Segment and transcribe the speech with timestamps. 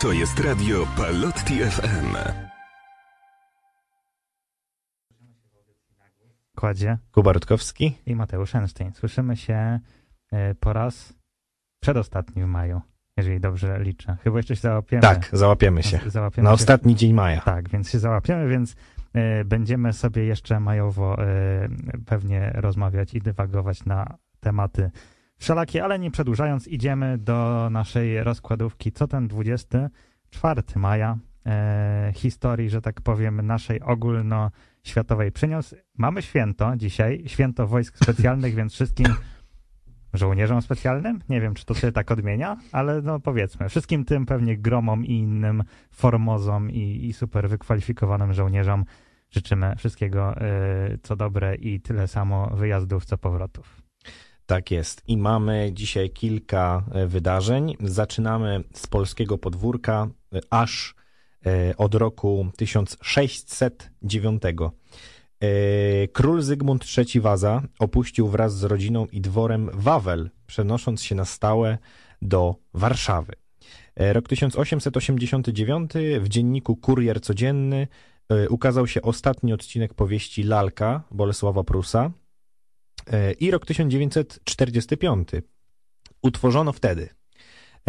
[0.00, 2.16] To jest radio Palotti FM.
[6.56, 7.98] Kładzie Kuba Rutkowski.
[8.06, 8.92] i Mateusz Einstein.
[8.92, 9.80] Słyszymy się
[10.32, 11.14] e, po raz
[11.82, 12.80] przedostatni w maju,
[13.16, 14.16] jeżeli dobrze liczę.
[14.24, 15.02] Chyba jeszcze się załapiemy.
[15.02, 16.00] Tak, załapiemy się.
[16.06, 16.54] Załapiemy Na się.
[16.54, 17.40] ostatni dzień maja.
[17.40, 18.76] Tak, więc się załapiemy, więc
[19.14, 21.68] e, będziemy sobie jeszcze majowo e,
[22.06, 24.90] pewnie rozmawiać i dywagować na tematy
[25.40, 28.92] wszelakie, ale nie przedłużając, idziemy do naszej rozkładówki.
[28.92, 35.76] Co ten 24 maja e, historii, że tak powiem, naszej ogólnoświatowej przyniósł.
[35.98, 39.06] Mamy święto dzisiaj, święto wojsk specjalnych, więc wszystkim
[40.12, 44.58] żołnierzom specjalnym, nie wiem, czy to się tak odmienia, ale no powiedzmy, wszystkim tym pewnie
[44.58, 48.84] gromom i innym formozom i, i super wykwalifikowanym żołnierzom
[49.30, 53.79] życzymy wszystkiego, y, co dobre i tyle samo wyjazdów, co powrotów.
[54.50, 55.02] Tak jest.
[55.06, 57.76] I mamy dzisiaj kilka e, wydarzeń.
[57.80, 60.94] Zaczynamy z polskiego podwórka e, aż
[61.46, 64.42] e, od roku 1609.
[64.44, 65.48] E,
[66.08, 71.78] Król Zygmunt III Waza opuścił wraz z rodziną i dworem Wawel, przenosząc się na stałe
[72.22, 73.32] do Warszawy.
[73.96, 77.88] Rok 1889 w dzienniku Kurier Codzienny
[78.48, 82.10] ukazał się ostatni odcinek powieści Lalka Bolesława Prusa.
[83.06, 85.28] E, I rok 1945.
[86.22, 87.08] Utworzono wtedy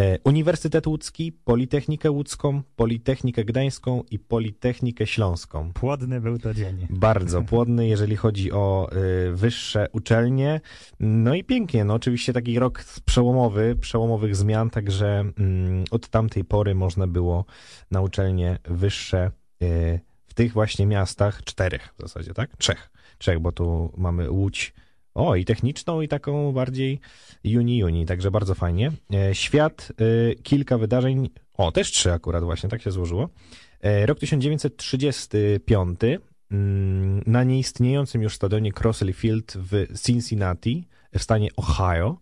[0.00, 5.72] e, Uniwersytet Łódzki, Politechnikę Łódzką, Politechnikę Gdańską i Politechnikę Śląską.
[5.72, 6.86] Płodny był to dzień.
[6.90, 8.90] Bardzo płodny, jeżeli chodzi o
[9.28, 10.60] y, wyższe uczelnie.
[11.00, 16.74] No i pięknie, no oczywiście taki rok przełomowy, przełomowych zmian, także mm, od tamtej pory
[16.74, 17.44] można było
[17.90, 19.30] na uczelnie wyższe
[20.32, 22.56] w tych właśnie miastach, czterech w zasadzie, tak?
[22.56, 22.90] Trzech.
[23.18, 24.72] Trzech, bo tu mamy Łódź,
[25.14, 27.00] o i techniczną i taką bardziej
[27.44, 28.92] juni-juni, także bardzo fajnie.
[29.14, 33.28] E, Świat, y, kilka wydarzeń, o też trzy akurat właśnie, tak się złożyło.
[33.80, 36.00] E, Rok 1935
[36.50, 40.88] mm, na nieistniejącym już stadionie Crossley Field w Cincinnati
[41.18, 42.18] w stanie Ohio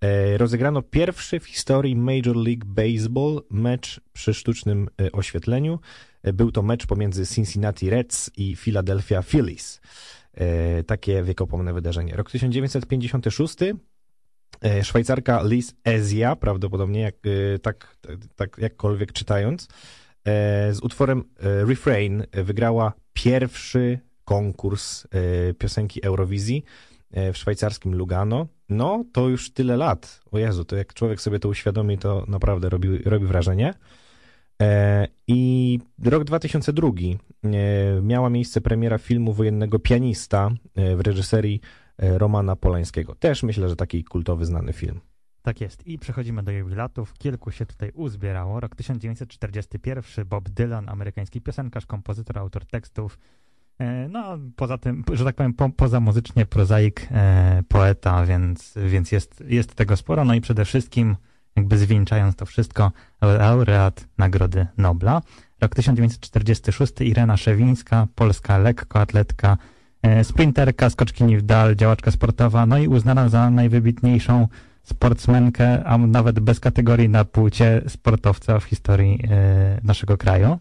[0.00, 5.78] e, rozegrano pierwszy w historii Major League Baseball mecz przy sztucznym e, oświetleniu.
[6.22, 9.80] E, Był to mecz pomiędzy Cincinnati Reds i Philadelphia Phillies.
[10.36, 12.16] E, Takie wiekopomne wydarzenie.
[12.16, 13.56] Rok 1956
[14.62, 17.14] e, Szwajcarka Liz Ezia, prawdopodobnie jak,
[17.54, 17.96] e, tak,
[18.36, 19.68] tak jakkolwiek czytając,
[20.72, 25.06] z utworem Refrain wygrała pierwszy konkurs
[25.58, 26.64] piosenki Eurowizji
[27.10, 28.46] w szwajcarskim Lugano.
[28.68, 30.20] No, to już tyle lat.
[30.32, 33.74] O Jezu, to jak człowiek sobie to uświadomi, to naprawdę robi, robi wrażenie.
[34.62, 41.60] E, I rok 2002 e, miała miejsce premiera filmu wojennego Pianista e, w reżyserii
[41.98, 43.14] Romana Polańskiego.
[43.14, 45.00] Też myślę, że taki kultowy, znany film.
[45.42, 45.86] Tak jest.
[45.86, 47.14] I przechodzimy do jubilatów.
[47.14, 48.60] Kilku się tutaj uzbierało.
[48.60, 53.18] Rok 1941, Bob Dylan, amerykański piosenkarz, kompozytor, autor tekstów.
[54.08, 57.08] No, poza tym, że tak powiem, po, poza muzycznie prozaik,
[57.68, 60.24] poeta, więc, więc jest, jest tego sporo.
[60.24, 61.16] No i przede wszystkim,
[61.56, 65.22] jakby zwieńczając to wszystko, laureat Nagrody Nobla.
[65.60, 69.56] Rok 1946 Irena Szewińska, polska lekkoatletka,
[70.02, 74.48] e, sprinterka, skoczkini w dal, działaczka sportowa, no i uznana za najwybitniejszą
[74.82, 80.58] sportsmenkę, a nawet bez kategorii na płcie sportowca w historii e, naszego kraju.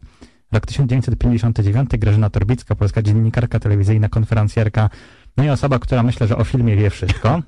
[0.51, 4.89] Rok 1959 Grażyna Torbicka, polska dziennikarka telewizyjna, konferencjerka,
[5.37, 7.41] no i osoba, która myślę, że o filmie wie wszystko.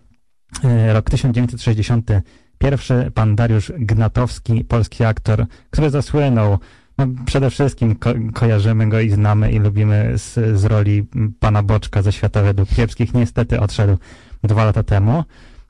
[0.63, 2.12] E, rok 1960
[2.57, 6.57] Pierwszy pan Dariusz Gnatowski, polski aktor, który zasłynął.
[6.97, 11.06] No, przede wszystkim ko kojarzymy go i znamy i lubimy z, z roli
[11.40, 13.13] pana Boczka ze Świata Według Kiepskich.
[13.13, 13.97] Niestety odszedł
[14.44, 15.23] dwa lata temu.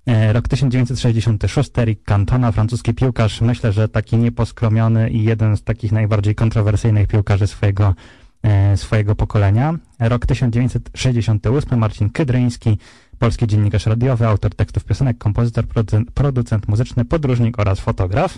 [0.07, 5.91] E, rok 1966, Eric Cantona, francuski piłkarz, myślę, że taki nieposkromiony i jeden z takich
[5.91, 7.95] najbardziej kontrowersyjnych piłkarzy swojego,
[8.43, 9.73] e, swojego pokolenia.
[9.99, 12.77] Rok 1968, Marcin Kydryński,
[13.17, 18.37] polski dziennikarz radiowy, autor tekstów piosenek, kompozytor, producent, producent muzyczny, podróżnik oraz fotograf.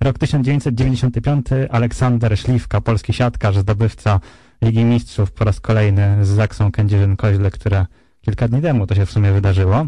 [0.00, 4.20] Rok 1995, Aleksander Śliwka, polski siatkarz, zdobywca
[4.62, 7.86] Ligi Mistrzów po raz kolejny z Zaksą Kędzierzyn-Koźle, które
[8.20, 9.86] kilka dni temu to się w sumie wydarzyło.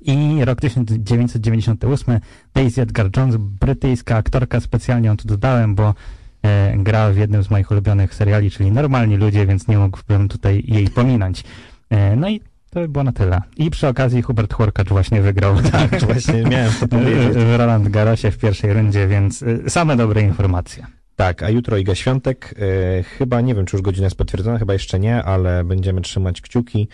[0.00, 2.20] I rok 1998,
[2.54, 5.94] Daisy Edgar-Jones, brytyjska aktorka, specjalnie ją tu dodałem, bo
[6.42, 10.64] e, gra w jednym z moich ulubionych seriali, czyli Normalni Ludzie, więc nie mógłbym tutaj
[10.66, 11.44] jej pominąć.
[11.90, 13.42] E, no i to by było na tyle.
[13.56, 15.56] I przy okazji Hubert Hurkacz właśnie wygrał.
[15.72, 17.32] Tak, właśnie miałem to powiedzieć.
[17.32, 20.86] w Roland Garrosie w pierwszej rundzie, więc e, same dobre informacje.
[21.16, 22.54] Tak, a jutro Iga Świątek.
[22.98, 26.40] E, chyba, nie wiem, czy już godzina jest potwierdzona, chyba jeszcze nie, ale będziemy trzymać
[26.40, 26.88] kciuki.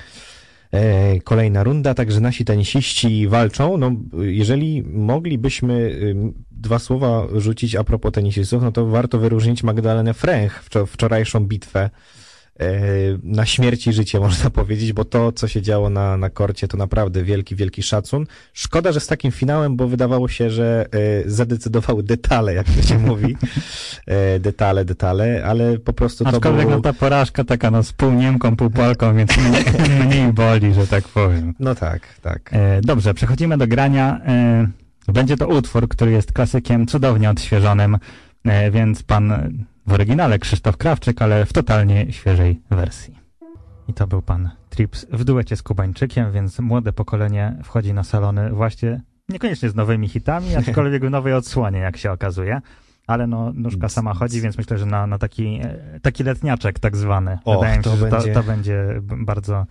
[0.73, 3.77] E, kolejna runda, także nasi tenisiści walczą.
[3.77, 6.01] No, jeżeli moglibyśmy
[6.51, 11.91] dwa słowa rzucić a propos tenisistów, no to warto wyróżnić Magdalenę Fręch, wczorajszą bitwę
[13.23, 16.77] na śmierć i życie, można powiedzieć, bo to, co się działo na, na korcie, to
[16.77, 18.27] naprawdę wielki, wielki szacun.
[18.53, 20.87] Szkoda, że z takim finałem, bo wydawało się, że
[21.25, 23.37] e, zadecydowały detale, jak to się mówi.
[24.07, 26.77] E, detale, detale, ale po prostu to Aczkolwiek było...
[26.77, 29.65] no ta porażka taka, no z pół Niemką, pół Polką, więc mniej,
[30.07, 31.55] mniej boli, że tak powiem.
[31.59, 32.51] No tak, tak.
[32.83, 34.21] Dobrze, przechodzimy do grania.
[35.09, 37.99] Będzie to utwór, który jest klasykiem cudownie odświeżonym,
[38.73, 39.51] więc pan
[39.87, 43.19] w oryginale Krzysztof Krawczyk, ale w totalnie świeżej wersji.
[43.89, 48.51] I to był pan Trips w duecie z Kubańczykiem, więc młode pokolenie wchodzi na salony
[48.51, 52.61] właśnie niekoniecznie z nowymi hitami, aczkolwiek w nowej odsłonie, jak się okazuje.
[53.07, 56.97] Ale no, nóżka sama chodzi, więc myślę, że na, na taki, e, taki letniaczek tak
[56.97, 57.39] zwany.
[57.45, 58.33] Och, Wydaje mi się, że będzie...
[58.33, 59.67] to, to będzie bardzo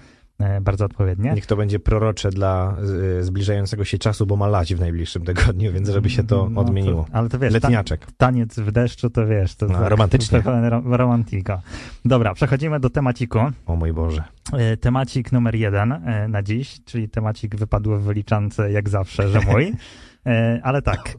[0.61, 1.33] bardzo odpowiednie.
[1.33, 2.77] Niech to będzie prorocze dla
[3.19, 6.61] e, zbliżającego się czasu, bo ma lać w najbliższym tygodniu, więc żeby się to no,
[6.61, 7.03] odmieniło.
[7.03, 8.07] To, ale to wiesz, Letniaczek.
[8.17, 10.41] taniec w deszczu, to wiesz, to, no, tak, romantycznie.
[10.45, 11.61] To romantika.
[12.05, 13.39] Dobra, przechodzimy do temaciku.
[13.65, 14.23] O mój Boże.
[14.53, 19.73] E, temacik numer jeden na dziś, czyli temacik wypadł w wyliczance jak zawsze, że mój.
[20.63, 21.17] ale tak,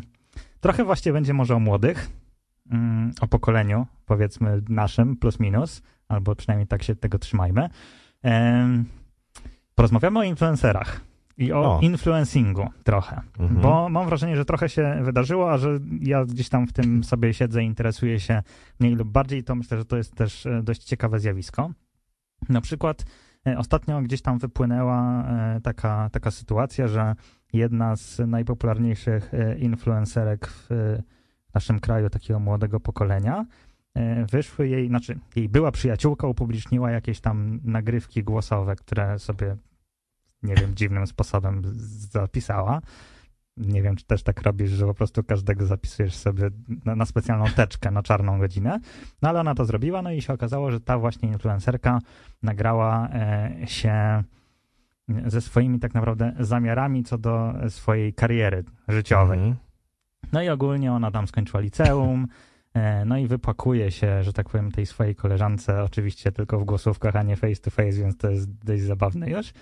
[0.60, 2.10] trochę właśnie będzie może o młodych,
[2.70, 7.68] mm, o pokoleniu, powiedzmy naszym, plus minus, albo przynajmniej tak się tego trzymajmy.
[9.74, 11.00] Porozmawiamy o influencerach
[11.38, 11.80] i o, o.
[11.80, 13.60] influencingu trochę, mhm.
[13.60, 17.34] bo mam wrażenie, że trochę się wydarzyło, a że ja gdzieś tam w tym sobie
[17.34, 18.42] siedzę, interesuję się
[18.80, 21.70] mniej lub bardziej, to myślę, że to jest też e, dość ciekawe zjawisko.
[22.48, 23.04] Na przykład
[23.46, 27.14] e, ostatnio gdzieś tam wypłynęła e, taka, taka sytuacja, że
[27.52, 30.68] jedna z najpopularniejszych influencerek w
[31.54, 33.46] naszym kraju, takiego młodego pokolenia,
[34.32, 39.56] wyszły jej, znaczy jej była przyjaciółka upubliczniła jakieś tam nagrywki głosowe, które sobie,
[40.42, 41.62] nie wiem, dziwnym sposobem
[42.10, 42.80] zapisała.
[43.56, 46.50] Nie wiem, czy też tak robisz, że po prostu każdego zapisujesz sobie
[46.84, 48.80] na, na, specjalną teczkę, na czarną godzinę.
[49.22, 51.98] No ale ona to zrobiła, no i się okazało, że ta właśnie influencerka
[52.42, 54.22] nagrała e, się
[55.26, 59.38] ze swoimi tak naprawdę zamiarami co do swojej kariery życiowej.
[59.38, 59.56] Mhm.
[60.32, 62.47] No i ogólnie ona tam skończyła liceum, E,
[63.06, 67.22] no i wypakuje się, że tak powiem, tej swojej koleżance, oczywiście tylko w głosówkach, a
[67.22, 69.52] nie face to face, więc to jest dość zabawne już,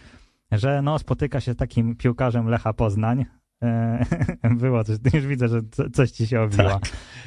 [0.53, 3.25] że no spotyka się z takim piłkarzem Lecha Poznań,
[3.63, 4.05] e,
[4.61, 5.61] było coś, już widzę, że
[5.93, 6.83] coś ci się obiło, tak,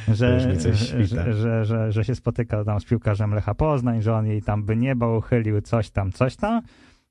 [0.08, 4.42] że, że, że, że, że się spotyka tam z piłkarzem Lecha Poznań, że on jej
[4.42, 6.62] tam by nieba uchylił, coś tam, coś tam,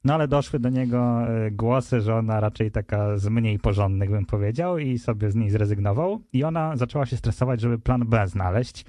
[0.04, 4.26] no ale doszły do niego e, głosy, że ona raczej taka z mniej porządnych, bym
[4.26, 6.20] powiedział, i sobie z niej zrezygnował.
[6.32, 8.84] I ona zaczęła się stresować, żeby plan B znaleźć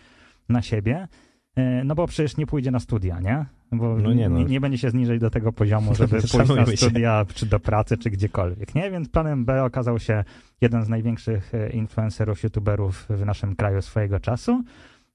[0.49, 1.07] na siebie.
[1.55, 3.45] E, no bo przecież nie pójdzie na studia, nie?
[3.71, 4.37] Bo no nie, no.
[4.37, 7.33] nie, nie, będzie się zniżej do tego poziomu, żeby pójść na studia, się.
[7.33, 8.91] czy do pracy, czy gdziekolwiek, nie?
[8.91, 10.23] Więc planem B okazał się
[10.61, 14.63] jeden z największych e, influencerów, youtuberów w naszym kraju swojego czasu.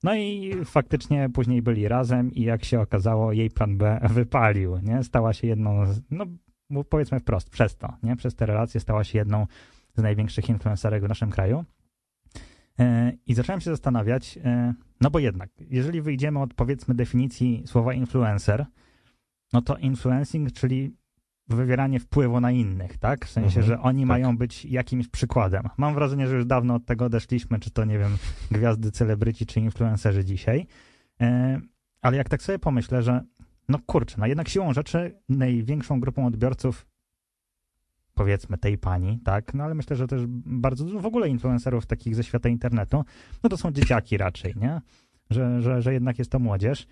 [0.04, 5.02] No i faktycznie później byli razem i jak się okazało, jej plan B wypalił, nie?
[5.02, 6.26] Stała się jedną, z, no
[6.88, 8.16] powiedzmy wprost, przez to, nie?
[8.16, 9.46] Przez te relacje stała się jedną
[9.94, 11.64] z największych influencerek w naszym kraju.
[12.78, 17.94] E, I zacząłem się zastanawiać, e, no bo jednak, jeżeli wyjdziemy od powiedzmy definicji słowa
[17.94, 18.66] influencer,
[19.52, 20.96] no to influencing, czyli
[21.48, 23.26] wywieranie wpływu na innych, tak?
[23.26, 24.08] W sensie, mhm, że oni tak.
[24.08, 25.62] mają być jakimś przykładem.
[25.76, 28.16] Mam wrażenie, że już dawno od tego odeszliśmy, czy to, nie wiem,
[28.50, 30.66] gwiazdy, celebryci, czy influencerzy dzisiaj.
[31.20, 31.60] E,
[32.02, 33.24] ale jak tak sobie pomyślę, że
[33.68, 36.86] no kurczę, no jednak siłą rzeczy największą grupą odbiorców
[38.14, 42.14] powiedzmy tej pani, tak, no ale myślę, że też bardzo dużo w ogóle influencerów takich
[42.14, 43.04] ze świata internetu,
[43.42, 44.80] no to są dzieciaki raczej, nie?
[45.30, 46.86] Że, że, że jednak jest to młodzież.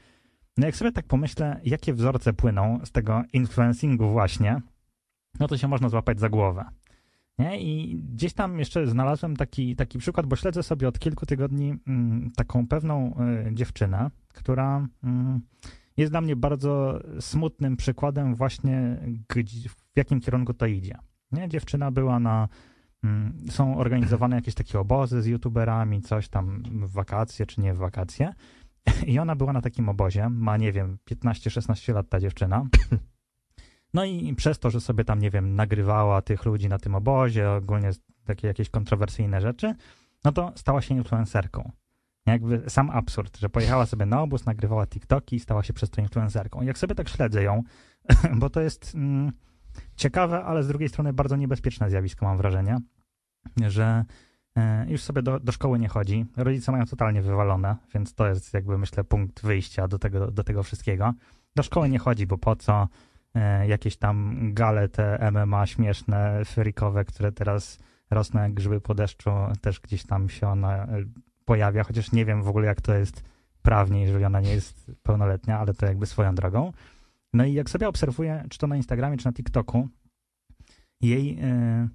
[0.56, 4.60] No jak sobie tak pomyślę, jakie wzorce płyną z tego influencingu właśnie,
[5.40, 6.64] no to się można złapać za głowę.
[7.38, 7.60] Nie?
[7.60, 12.30] I gdzieś tam jeszcze znalazłem taki, taki przykład, bo śledzę sobie od kilku tygodni mm,
[12.36, 13.16] taką pewną
[13.50, 15.40] y, dziewczynę, która mm,
[15.96, 20.98] jest dla mnie bardzo smutnym przykładem właśnie, gdzie, w jakim kierunku to idzie.
[21.32, 21.48] Nie?
[21.48, 22.48] Dziewczyna była na
[23.04, 28.32] mm, są organizowane jakieś takie obozy z youtuberami, coś tam wakacje czy nie wakacje.
[29.06, 32.64] I ona była na takim obozie, ma, nie wiem, 15-16 lat ta dziewczyna.
[33.94, 37.50] No i przez to, że sobie tam, nie wiem, nagrywała tych ludzi na tym obozie,
[37.50, 37.90] ogólnie
[38.24, 39.74] takie jakieś kontrowersyjne rzeczy,
[40.24, 41.72] no to stała się influencerką.
[42.26, 46.00] Jakby sam absurd, że pojechała sobie na obóz, nagrywała TikToki i stała się przez to
[46.00, 46.62] influencerką.
[46.62, 47.62] Jak sobie tak śledzę ją,
[48.40, 49.32] bo to jest mm,
[49.96, 52.78] ciekawe, ale z drugiej strony bardzo niebezpieczne zjawisko, mam wrażenie,
[53.66, 54.04] że
[54.86, 56.26] już sobie do, do szkoły nie chodzi.
[56.36, 60.62] Rodzice mają totalnie wywalone, więc to jest jakby myślę punkt wyjścia do tego, do tego
[60.62, 61.14] wszystkiego.
[61.56, 62.88] Do szkoły nie chodzi, bo po co
[63.34, 67.78] e, jakieś tam gale te MMA śmieszne, frikowe, które teraz
[68.10, 69.30] rosną jak grzyby po deszczu,
[69.60, 71.04] też gdzieś tam się ona e,
[71.44, 73.24] pojawia, chociaż nie wiem w ogóle jak to jest
[73.62, 76.72] prawnie, jeżeli ona nie jest pełnoletnia, ale to jakby swoją drogą.
[77.32, 79.88] No i jak sobie obserwuję, czy to na Instagramie, czy na TikToku,
[81.00, 81.88] jej y,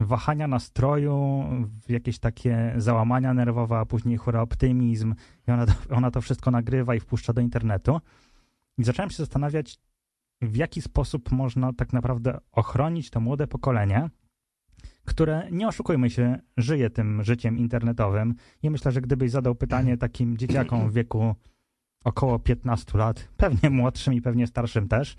[0.00, 1.44] wahania nastroju,
[1.88, 5.14] jakieś takie załamania nerwowe, a później chóra optymizm
[5.48, 8.00] i ona to, ona to wszystko nagrywa i wpuszcza do internetu.
[8.78, 9.78] I zacząłem się zastanawiać,
[10.42, 14.10] w jaki sposób można tak naprawdę ochronić to młode pokolenie,
[15.04, 18.34] które, nie oszukujmy się, żyje tym życiem internetowym.
[18.62, 21.34] I myślę, że gdybyś zadał pytanie takim dzieciakom w wieku
[22.04, 25.16] około 15 lat, pewnie młodszym i pewnie starszym też,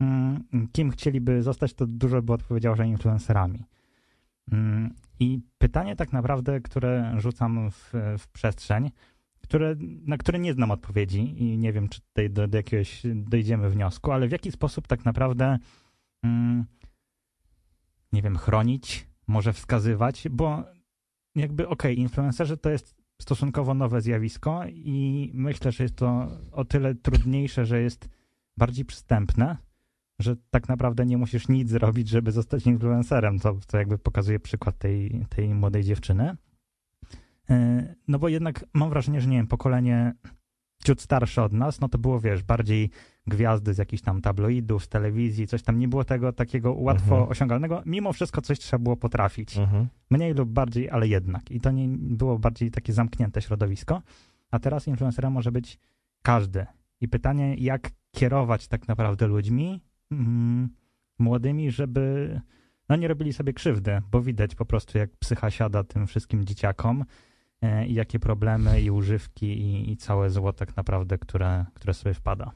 [0.00, 3.64] mm, kim chcieliby zostać, to dużo by odpowiedział, że influencerami.
[4.50, 8.90] Mm, I pytanie tak naprawdę, które rzucam w, w przestrzeń,
[9.40, 13.70] które, na które nie znam odpowiedzi i nie wiem, czy tutaj do, do jakiegoś dojdziemy
[13.70, 15.58] wniosku, ale w jaki sposób tak naprawdę,
[16.22, 16.64] mm,
[18.12, 20.64] nie wiem, chronić, może wskazywać, bo
[21.34, 26.64] jakby okej, okay, influencerzy to jest stosunkowo nowe zjawisko i myślę, że jest to o
[26.64, 28.08] tyle trudniejsze, że jest
[28.56, 29.56] bardziej przystępne,
[30.18, 34.78] że tak naprawdę nie musisz nic zrobić, żeby zostać influencerem, to, to jakby pokazuje przykład
[34.78, 36.36] tej, tej młodej dziewczyny.
[37.50, 40.14] E, no bo jednak mam wrażenie, że nie wiem, pokolenie
[40.84, 42.90] ciut starsze od nas, no to było, wiesz, bardziej
[43.26, 45.78] gwiazdy z jakichś tam tabloidów, z telewizji, coś tam.
[45.78, 47.30] Nie było tego takiego łatwo mhm.
[47.30, 47.82] osiągalnego.
[47.86, 49.58] Mimo wszystko coś trzeba było potrafić.
[49.58, 49.88] Mhm.
[50.10, 51.50] Mniej lub bardziej, ale jednak.
[51.50, 54.02] I to nie było bardziej takie zamknięte środowisko.
[54.50, 55.78] A teraz influencerem może być
[56.22, 56.66] każdy.
[57.00, 59.82] I pytanie, jak kierować tak naprawdę ludźmi
[61.18, 62.40] młodymi, żeby
[62.88, 67.04] no nie robili sobie krzywdy, bo widać po prostu, jak psycha siada tym wszystkim dzieciakom
[67.62, 72.14] e, i jakie problemy i używki i, i całe zło tak naprawdę, które, które sobie
[72.14, 72.52] wpada.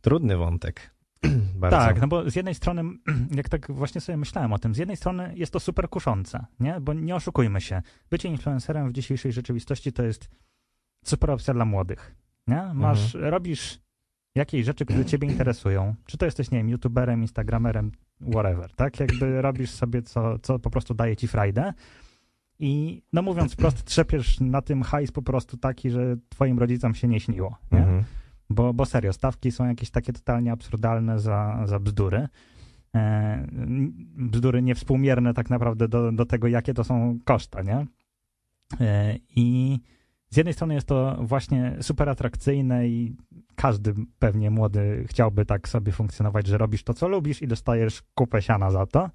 [0.00, 0.94] Trudny wątek.
[1.54, 1.76] Bardzo.
[1.76, 2.82] Tak, no bo z jednej strony,
[3.36, 6.80] jak tak właśnie sobie myślałem o tym, z jednej strony jest to super kuszące, nie?
[6.80, 10.30] Bo nie oszukujmy się, bycie influencerem w dzisiejszej rzeczywistości to jest
[11.04, 12.14] super opcja dla młodych,
[12.46, 12.70] nie?
[12.74, 13.32] Masz, mhm.
[13.32, 13.83] robisz
[14.34, 17.92] jakieś rzeczy, które ciebie interesują, czy to jesteś, nie wiem, youtuberem, instagramerem,
[18.30, 19.00] whatever, tak?
[19.00, 21.72] Jakby robisz sobie co, co po prostu daje ci frajdę
[22.58, 27.08] i no mówiąc prosto, trzepiesz na tym hajs po prostu taki, że twoim rodzicom się
[27.08, 27.78] nie śniło, nie?
[27.78, 28.04] Mhm.
[28.50, 32.28] Bo, bo serio, stawki są jakieś takie totalnie absurdalne za, za bzdury.
[32.94, 33.46] E,
[34.16, 37.86] bzdury niewspółmierne tak naprawdę do, do tego, jakie to są koszta, nie?
[38.80, 39.78] E, I
[40.34, 43.16] z jednej strony jest to właśnie super atrakcyjne i
[43.54, 48.42] każdy pewnie młody chciałby tak sobie funkcjonować, że robisz to, co lubisz i dostajesz kupę
[48.42, 49.10] siana za to,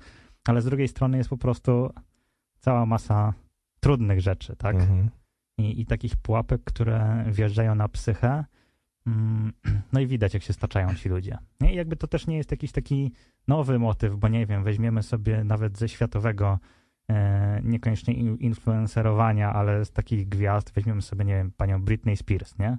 [0.48, 1.90] ale z drugiej strony jest po prostu
[2.60, 3.34] cała masa
[3.80, 4.76] trudnych rzeczy, tak?
[4.76, 5.10] Mhm.
[5.58, 8.46] I, I takich pułapek, które wjeżdżają na psychę,
[9.08, 9.54] Mm,
[9.94, 11.38] no i widać, jak się staczają ci ludzie.
[11.72, 13.12] I jakby to też nie jest jakiś taki
[13.48, 16.60] nowy motyw, bo nie wiem, weźmiemy sobie nawet ze światowego
[17.64, 22.78] niekoniecznie influencerowania, ale z takich gwiazd, weźmiemy sobie, nie wiem, panią Britney Spears, nie?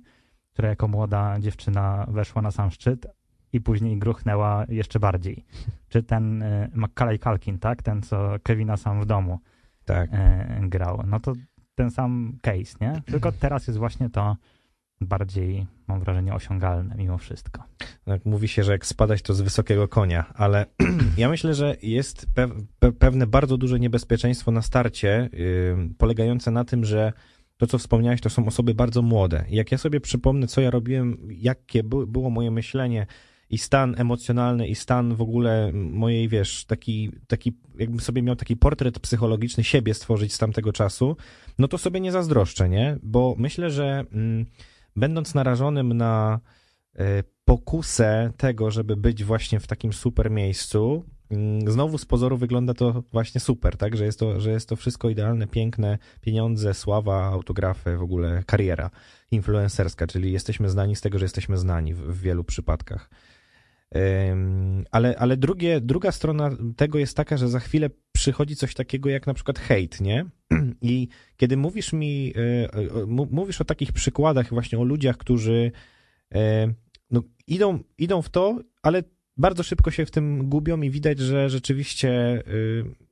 [0.53, 3.07] Która jako młoda dziewczyna weszła na sam szczyt
[3.53, 5.45] i później gruchnęła jeszcze bardziej.
[5.89, 7.83] Czy ten e, Macaulay Culkin, tak?
[7.83, 9.41] Ten, co Kevina sam w domu
[9.85, 10.11] tak.
[10.13, 11.03] e, grał.
[11.07, 11.33] No to
[11.75, 13.03] ten sam case, nie?
[13.07, 14.37] Tylko teraz jest właśnie to
[15.01, 17.63] bardziej, mam wrażenie, osiągalne mimo wszystko.
[18.05, 20.67] Tak, mówi się, że jak spadać to z wysokiego konia, ale
[21.17, 26.65] ja myślę, że jest pe pe pewne bardzo duże niebezpieczeństwo na starcie, yy, polegające na
[26.65, 27.13] tym, że
[27.57, 29.45] to, co wspomniałeś, to są osoby bardzo młode.
[29.49, 33.07] Jak ja sobie przypomnę, co ja robiłem, jakie by było moje myślenie
[33.51, 38.57] i stan emocjonalny, i stan w ogóle mojej, wiesz, taki, taki, jakbym sobie miał taki
[38.57, 41.17] portret psychologiczny siebie stworzyć z tamtego czasu,
[41.59, 42.99] no to sobie nie zazdroszczę, nie?
[43.03, 44.05] Bo myślę, że...
[44.13, 44.47] Mm,
[45.01, 46.41] będąc narażonym na
[46.95, 52.75] e, pokusę tego, żeby być właśnie w takim super miejscu, mm, znowu z pozoru wygląda
[52.75, 53.97] to właśnie super, tak?
[53.97, 58.91] Że jest to, że jest to wszystko idealne, piękne, pieniądze, sława, autografy, w ogóle kariera
[59.31, 63.11] influencerska, czyli jesteśmy znani z tego, że jesteśmy znani w, w wielu przypadkach.
[64.91, 69.27] Ale, ale drugie, druga strona tego jest taka, że za chwilę przychodzi coś takiego jak
[69.27, 70.27] na przykład hejt, nie?
[70.83, 75.73] I kiedy mówisz mi, e, e, mówisz o takich przykładach, właśnie o ludziach, którzy
[76.35, 76.75] e,
[77.11, 79.03] no, idą, idą w to, ale
[79.37, 82.43] bardzo szybko się w tym gubią i widać, że rzeczywiście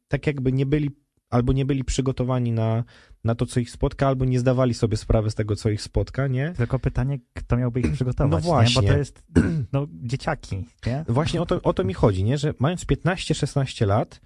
[0.09, 0.91] tak jakby nie byli
[1.31, 2.85] albo nie byli przygotowani na,
[3.25, 6.27] na to, co ich spotka, albo nie zdawali sobie sprawy z tego, co ich spotka,
[6.27, 6.53] nie?
[6.57, 8.83] Tylko pytanie, kto miałby ich przygotować, no właśnie.
[8.83, 8.89] Nie?
[8.89, 9.23] Bo to jest,
[9.73, 11.05] no, dzieciaki, nie?
[11.09, 12.39] Właśnie o to, o to mi chodzi, nie?
[12.39, 14.21] Że mając 15-16 lat,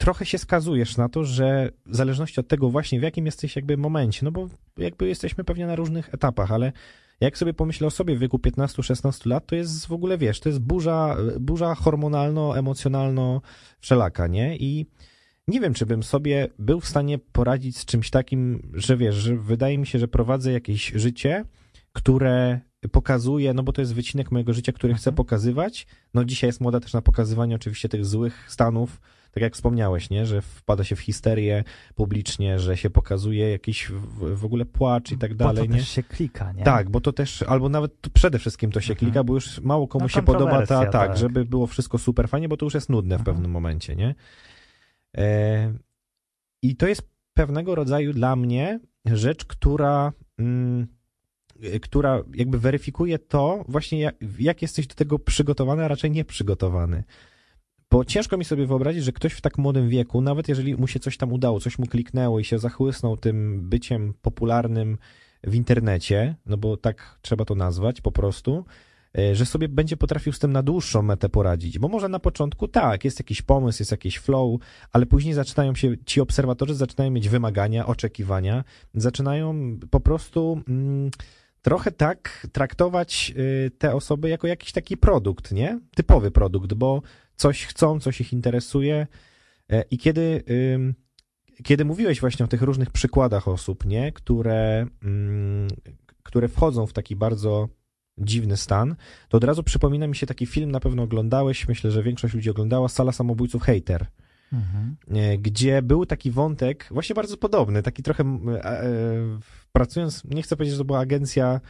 [0.00, 3.76] trochę się skazujesz na to, że w zależności od tego właśnie, w jakim jesteś jakby
[3.76, 6.72] momencie, no bo jakby jesteśmy pewnie na różnych etapach, ale
[7.20, 10.48] Jak sobie pomyślę o sobie w wieku 15-16 lat, to jest w ogóle, wiesz, to
[10.48, 13.40] jest burza, burza hormonalno-emocjonalno
[13.80, 14.56] wszelaka, nie?
[14.56, 14.86] I
[15.48, 19.36] nie wiem, czy bym sobie był w stanie poradzić z czymś takim, że wiesz, że
[19.36, 21.44] wydaje mi się, że prowadzę jakieś życie,
[21.92, 22.60] które
[22.92, 25.16] pokazuje, no bo to jest wycinek mojego życia, który chcę Mhm.
[25.16, 25.86] pokazywać.
[26.14, 29.00] No dzisiaj jest moda też na pokazywanie oczywiście tych złych stanów,
[29.30, 34.36] tak jak wspomniałeś, nie, że wpada się w histerię publicznie, że się pokazuje jakiś w,
[34.36, 35.78] w ogóle płacz i tak Bo dalej, to nie?
[35.78, 36.64] też się klika, nie?
[36.64, 38.98] Tak, bo to też, albo nawet przede wszystkim to się Mhm.
[39.12, 41.16] klika, bo już mało komu No, się podoba ta, tak, tak.
[41.16, 43.36] żeby było wszystko super fajnie, bo to już jest nudne w Mhm.
[43.36, 44.14] pewnym momencie, nie?
[45.16, 45.72] E,
[46.62, 47.02] I to jest
[47.34, 50.86] pewnego rodzaju dla mnie rzecz, która, mm,
[51.82, 57.04] która jakby weryfikuje to właśnie, jak, jak jesteś do tego przygotowany, a raczej nieprzygotowany.
[57.90, 61.00] Bo ciężko mi sobie wyobrazić, że ktoś w tak młodym wieku, nawet jeżeli mu się
[61.00, 64.98] coś tam udało, coś mu kliknęło i się zachłysnął tym byciem popularnym
[65.44, 68.64] w internecie, no bo tak trzeba to nazwać po prostu,
[69.18, 71.78] e, że sobie będzie potrafił z tym na dłuższą metę poradzić.
[71.78, 74.60] Bo może na początku tak, jest jakiś pomysł, jest jakiś flow,
[74.92, 81.10] ale później zaczynają się, ci obserwatorzy zaczynają mieć wymagania, oczekiwania, zaczynają po prostu mm,
[81.62, 83.32] trochę tak traktować
[83.66, 85.80] y, te osoby jako jakiś taki produkt, nie?
[85.94, 87.02] Typowy produkt, bo
[87.40, 89.06] coś chcą, coś ich interesuje
[89.70, 90.44] e, i kiedy,
[91.64, 94.12] kiedy mówiłeś właśnie o tych różnych przykładach osób, nie?
[94.12, 95.68] Które, mm,
[96.22, 97.68] które wchodzą w taki bardzo
[98.18, 98.96] dziwny stan,
[99.28, 102.50] to od razu przypomina mi się taki film, na pewno oglądałeś, myślę, że większość ludzi
[102.50, 104.06] oglądała, Sala Samobójców Hater,
[104.52, 104.96] Mhm.
[105.10, 108.82] e, gdzie był taki wątek, właśnie bardzo podobny, taki trochę e,
[109.72, 111.60] pracując, nie chcę powiedzieć, że to była agencja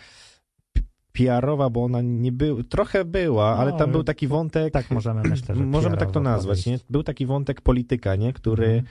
[1.12, 5.22] PR-owa, bo ona nie był, trochę była, ale No, tam był taki wątek, Tak możemy,
[5.22, 6.78] myślę, że możemy tak to nazwać, nie?
[6.90, 8.32] Był taki wątek polityka, nie?
[8.32, 8.84] Który, Mhm.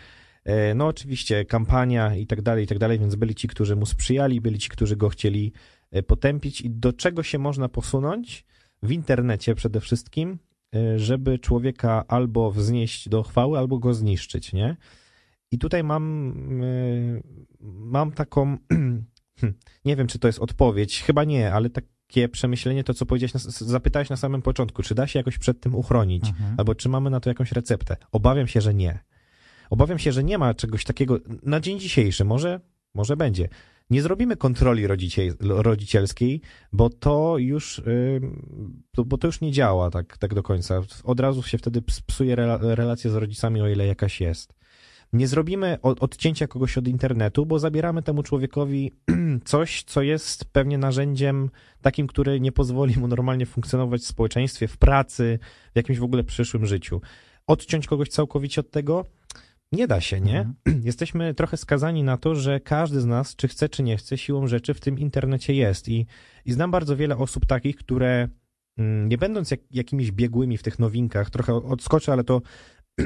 [0.45, 3.85] e, no oczywiście kampania i tak dalej, i tak dalej, więc byli ci, którzy mu
[3.85, 5.53] sprzyjali, byli ci, którzy go chcieli
[5.91, 8.45] e, potępić i do czego się można posunąć
[8.83, 10.39] w internecie przede wszystkim,
[10.75, 14.77] e, żeby człowieka albo wznieść do chwały, albo go zniszczyć, nie?
[15.51, 16.33] I tutaj mam,
[17.59, 18.57] mam taką,
[19.39, 21.69] hmm, nie wiem, czy to jest odpowiedź, chyba nie, ale
[22.09, 25.59] takie przemyślenie, to co powiedziałeś, na, zapytałeś na samym początku, czy da się jakoś przed
[25.61, 26.27] tym uchronić?
[26.29, 26.55] Mhm.
[26.57, 27.97] albo czy mamy na to jakąś receptę.
[28.11, 28.99] Obawiam się, że nie.
[29.69, 32.25] Obawiam się, że nie ma czegoś takiego na dzień dzisiejszy.
[32.25, 32.59] Może,
[32.93, 33.49] może będzie.
[33.89, 36.41] Nie zrobimy kontroli rodzicie, rodzicielskiej,
[36.73, 37.81] bo to już,
[39.05, 40.81] bo to już nie działa tak, tak do końca.
[41.03, 44.53] Od razu się wtedy ps- psuje rela, relacja z rodzicami, o ile jakaś jest.
[45.13, 48.91] Nie zrobimy od, odcięcia kogoś od internetu, bo zabieramy temu człowiekowi
[49.45, 51.49] coś, co jest pewnie narzędziem
[51.81, 55.39] takim, który nie pozwoli mu normalnie funkcjonować w społeczeństwie, w pracy,
[55.73, 57.01] w jakimś w ogóle przyszłym życiu.
[57.47, 59.05] Odciąć kogoś całkowicie od tego?
[59.71, 60.39] Nie da się, nie?
[60.39, 60.83] Mhm.
[60.89, 64.47] Jesteśmy trochę skazani na to, że każdy z nas, czy chce, czy nie chce, siłą
[64.47, 65.89] rzeczy w tym internecie jest.
[65.89, 66.05] I,
[66.45, 68.27] i znam bardzo wiele osób takich, które
[68.77, 72.41] mm, nie będąc jak, jakimiś biegłymi w tych nowinkach, trochę odskoczę, ale to,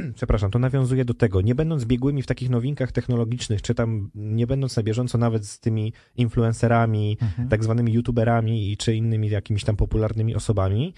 [0.16, 4.48] przepraszam, to nawiązuje do tego, nie będąc biegłymi w takich nowinkach technologicznych, czy tam nie
[4.48, 7.50] będąc na bieżąco nawet z tymi influencerami, Mhm.
[7.50, 10.94] tak zwanymi youtuberami i czy innymi jakimiś tam popularnymi osobami,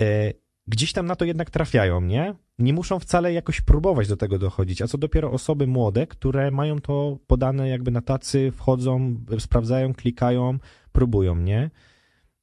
[0.00, 0.32] e,
[0.66, 2.34] gdzieś tam na to jednak trafiają, nie?
[2.58, 6.80] Nie muszą wcale jakoś próbować do tego dochodzić, a co dopiero osoby młode, które mają
[6.80, 10.58] to podane jakby na tacy, wchodzą, sprawdzają, klikają,
[10.92, 11.70] próbują, nie?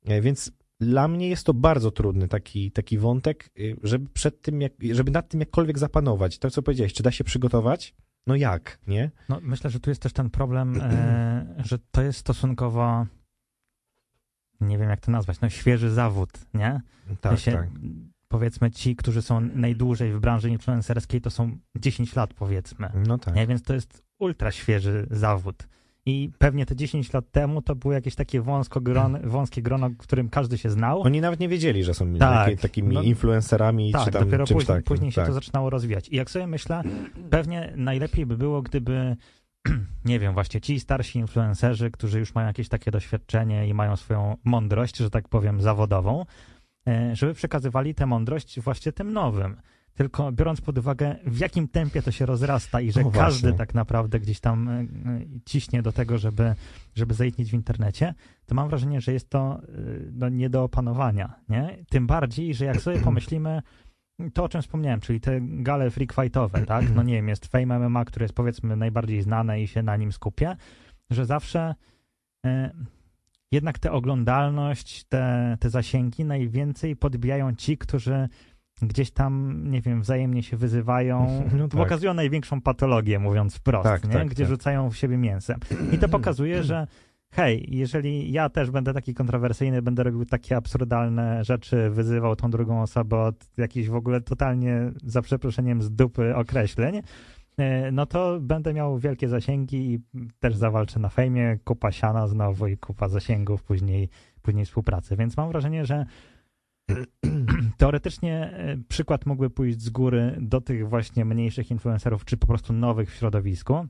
[0.06, 4.62] E, Więc dla mnie jest to bardzo trudny taki, taki wątek, y, żeby przed tym,
[4.62, 6.40] jak, żeby nad tym jakkolwiek zapanować.
[6.40, 7.96] To, co powiedziałeś, czy da się przygotować?
[8.28, 9.12] No jak, nie?
[9.30, 13.06] No, myślę, że tu jest też ten problem, e, że to jest stosunkowo,
[14.62, 16.82] nie wiem jak to nazwać, no świeży zawód, nie?
[17.22, 17.70] Tak, sensie, tak.
[18.28, 23.36] Powiedzmy ci, którzy są najdłużej w branży influencerskiej, to są 10 lat powiedzmy, No tak.
[23.36, 23.48] nie?
[23.48, 25.68] Więc to jest ultra świeży zawód.
[26.06, 29.98] I pewnie te 10 lat temu to było jakieś takie wąsko gron, wąskie grono, w
[29.98, 31.02] którym każdy się znał.
[31.02, 34.46] Oni nawet nie wiedzieli, że są Tak, taki, takimi no- influencerami, Tak, czy tam dopiero
[34.46, 34.84] czymś później, takim.
[34.84, 35.28] później się tak.
[35.28, 36.10] to zaczynało rozwijać.
[36.10, 36.82] I jak sobie myślę,
[37.30, 39.16] pewnie najlepiej by było, gdyby,
[40.06, 44.38] nie wiem, właśnie ci starsi influencerzy, którzy już mają jakieś takie doświadczenie i mają swoją
[44.44, 46.26] mądrość, że tak powiem, zawodową,
[46.88, 49.56] e, żeby przekazywali tę mądrość właśnie tym nowym.
[49.94, 53.74] Tylko biorąc pod uwagę, w jakim tempie to się rozrasta i że No każdy tak
[53.74, 54.86] naprawdę gdzieś tam e, e,
[55.46, 56.56] ciśnie do tego, żeby,
[56.96, 58.14] żeby zaistnieć w internecie,
[58.46, 59.68] to mam wrażenie, że jest to e,
[60.12, 61.36] no, nie do opanowania.
[61.50, 61.78] Nie?
[61.90, 63.62] Tym bardziej, że jak sobie pomyślimy,
[64.34, 66.96] to, o czym wspomniałem, czyli te gale freak fightowe, tak?
[66.96, 70.12] No nie wiem, jest Fame MMA, które jest powiedzmy najbardziej znane i się na nim
[70.12, 70.56] skupię,
[71.10, 71.76] że zawsze
[72.46, 72.72] e,
[73.52, 78.30] jednak tę oglądalność, te, te zasięgi najwięcej podbijają ci, którzy
[78.82, 81.78] gdzieś tam, nie wiem, wzajemnie się wyzywają, No tak.
[81.78, 84.14] pokazują największą patologię, mówiąc wprost, Tak, nie?
[84.14, 84.50] tak, gdzie tak.
[84.50, 85.60] rzucają w siebie mięsem.
[85.92, 86.88] I to pokazuje, że
[87.34, 92.82] hej, jeżeli ja też będę taki kontrowersyjny, będę robił takie absurdalne rzeczy, wyzywał tą drugą
[92.82, 97.02] osobę od jakichś w ogóle totalnie, za przeproszeniem, z dupy określeń,
[97.58, 100.00] e, no to będę miał wielkie zasięgi i
[100.40, 104.10] też zawalczę na fejmie, kupa siana znowu i kupa zasięgów później,
[104.42, 105.16] później współpracy.
[105.16, 106.06] Więc mam wrażenie, że
[107.78, 112.74] teoretycznie e, przykład mógłby pójść z góry do tych właśnie mniejszych influencerów, czy po prostu
[112.74, 113.88] nowych w środowisku.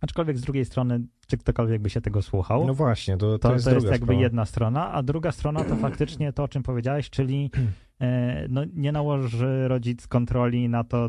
[0.00, 3.52] Aczkolwiek z drugiej strony, czy ktokolwiek by się tego słuchał, No właśnie, to, to, to,
[3.52, 4.20] jest, to jest jakby sprawa.
[4.22, 7.50] jedna strona, a druga strona to faktycznie to, o czym powiedziałeś, czyli
[8.00, 11.08] e, no, nie nałoży rodzic kontroli na to,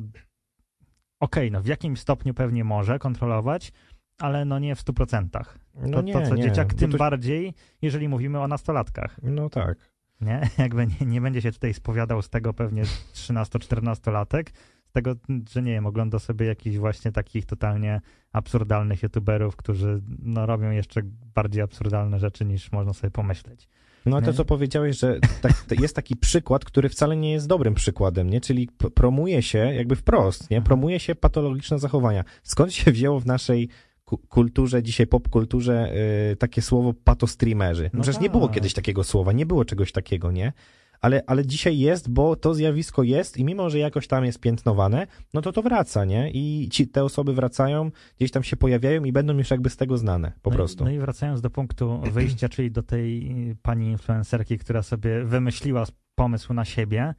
[1.20, 3.72] okej, no w jakimś stopniu pewnie może kontrolować,
[4.20, 5.30] ale no nie w 100%.
[5.30, 5.40] To,
[5.88, 9.20] No nie, to co nie, dzieciak, tym to- bardziej, jeżeli mówimy o nastolatkach.
[9.24, 9.93] No tak.
[10.22, 10.50] Nie?
[10.58, 14.44] Jakby nie, nie będzie się tutaj spowiadał z tego pewnie 13-14-latek,
[14.86, 15.16] z tego,
[15.52, 18.02] że nie wiem, ogląda sobie jakichś właśnie takich totalnie
[18.34, 21.02] absurdalnych youtuberów, którzy no, robią jeszcze
[21.36, 23.70] bardziej absurdalne rzeczy niż można sobie pomyśleć.
[24.06, 24.34] No a to, Nie?
[24.34, 28.42] co powiedziałeś, że tak, jest taki przykład, który wcale nie jest dobrym przykładem, nie?
[28.42, 30.62] Czyli promuje się jakby wprost, nie?
[30.62, 32.24] Promuje się patologiczne zachowania.
[32.44, 33.70] Skąd się wzięło w naszej
[34.06, 35.94] kulturze, dzisiaj popkulturze,
[36.30, 37.90] yy, takie słowo patostreamerzy?
[37.94, 38.56] No przecież nie było tak.
[38.56, 40.54] kiedyś takiego słowa, nie było czegoś takiego, nie?
[41.02, 45.08] Ale, ale dzisiaj jest, bo to zjawisko jest i mimo, że jakoś tam jest piętnowane,
[45.34, 46.32] no to to wraca, nie?
[46.32, 49.98] I ci, te osoby wracają, gdzieś tam się pojawiają i będą już jakby z tego
[49.98, 50.84] znane, po no prostu.
[50.84, 55.24] I, no i wracając do punktu wyjścia, czyli do tej y, pani influencerki, która sobie
[55.24, 55.86] wymyśliła
[56.16, 57.14] pomysł na siebie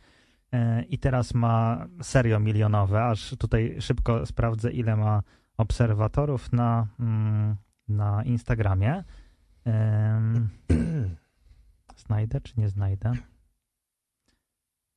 [0.52, 5.22] e, i teraz ma serio milionowe, aż tutaj szybko sprawdzę, ile ma
[5.56, 7.56] obserwatorów na, mm,
[7.88, 9.04] na Instagramie.
[12.06, 13.12] Znajdę, czy nie znajdę?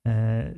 [0.08, 0.54] E,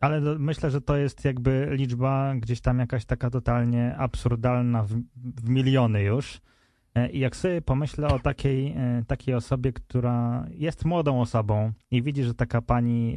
[0.00, 5.48] Ale myślę, że to jest jakby liczba gdzieś tam jakaś taka totalnie absurdalna w, w
[5.48, 6.40] miliony już.
[6.94, 12.02] E, I jak sobie pomyślę o takiej, e, takiej osobie, która jest młodą osobą i
[12.02, 13.16] widzi, że taka pani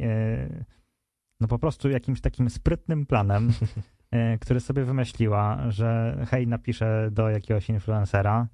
[1.40, 3.52] no po prostu jakimś takim sprytnym planem,
[4.40, 8.48] który sobie wymyśliła, że hej, napiszę do jakiegoś influencera,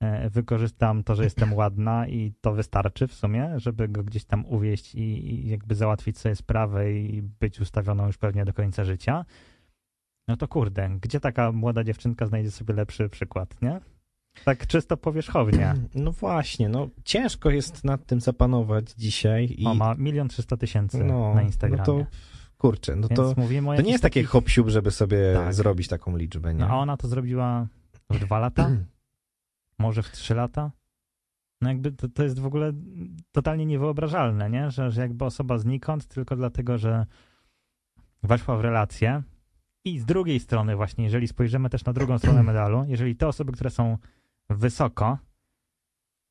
[0.00, 4.46] e, wykorzystam to, że jestem ładna i to wystarczy w sumie, żeby go gdzieś tam
[4.46, 9.24] uwieść i, i jakby załatwić sobie sprawę i być ustawioną już pewnie do końca życia.
[10.28, 13.80] No to kurde, gdzie taka młoda dziewczynka znajdzie sobie lepszy przykład, nie?
[14.44, 15.74] Tak czysto powierzchownie.
[15.94, 21.04] No właśnie, no ciężko jest nad tym zapanować dzisiaj i O, ma milion trzysta tysięcy
[21.04, 21.78] no, na Instagramie.
[21.78, 22.06] no to
[22.58, 23.34] kurczę, no Więc to,
[23.76, 25.54] to nie jest takie takich- hop żeby sobie Tak.
[25.54, 26.60] zrobić taką liczbę, nie?
[26.60, 27.66] No, a ona to zrobiła
[28.10, 28.70] w dwa lata?
[29.78, 30.70] Może w trzy lata?
[31.60, 32.72] No jakby to, to jest w ogóle
[33.32, 34.70] totalnie niewyobrażalne, nie?
[34.70, 37.06] Że, że jakby osoba znikąd tylko dlatego, że
[38.22, 39.22] weszła w relację
[39.84, 43.52] i z drugiej strony właśnie, jeżeli spojrzymy też na drugą stronę medalu, jeżeli te osoby,
[43.52, 43.98] które są
[44.50, 45.18] wysoko,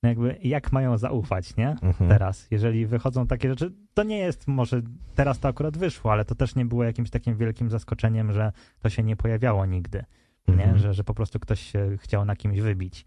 [0.03, 1.69] jakby jak mają zaufać, nie?
[1.69, 2.09] Mhm.
[2.09, 4.81] teraz, jeżeli wychodzą takie rzeczy, to nie jest może,
[5.15, 8.89] teraz to akurat wyszło, ale to też nie było jakimś takim wielkim zaskoczeniem, że to
[8.89, 10.03] się nie pojawiało nigdy,
[10.47, 10.53] nie?
[10.53, 10.77] Mhm.
[10.77, 13.05] Że, że po prostu ktoś się chciał na kimś wybić.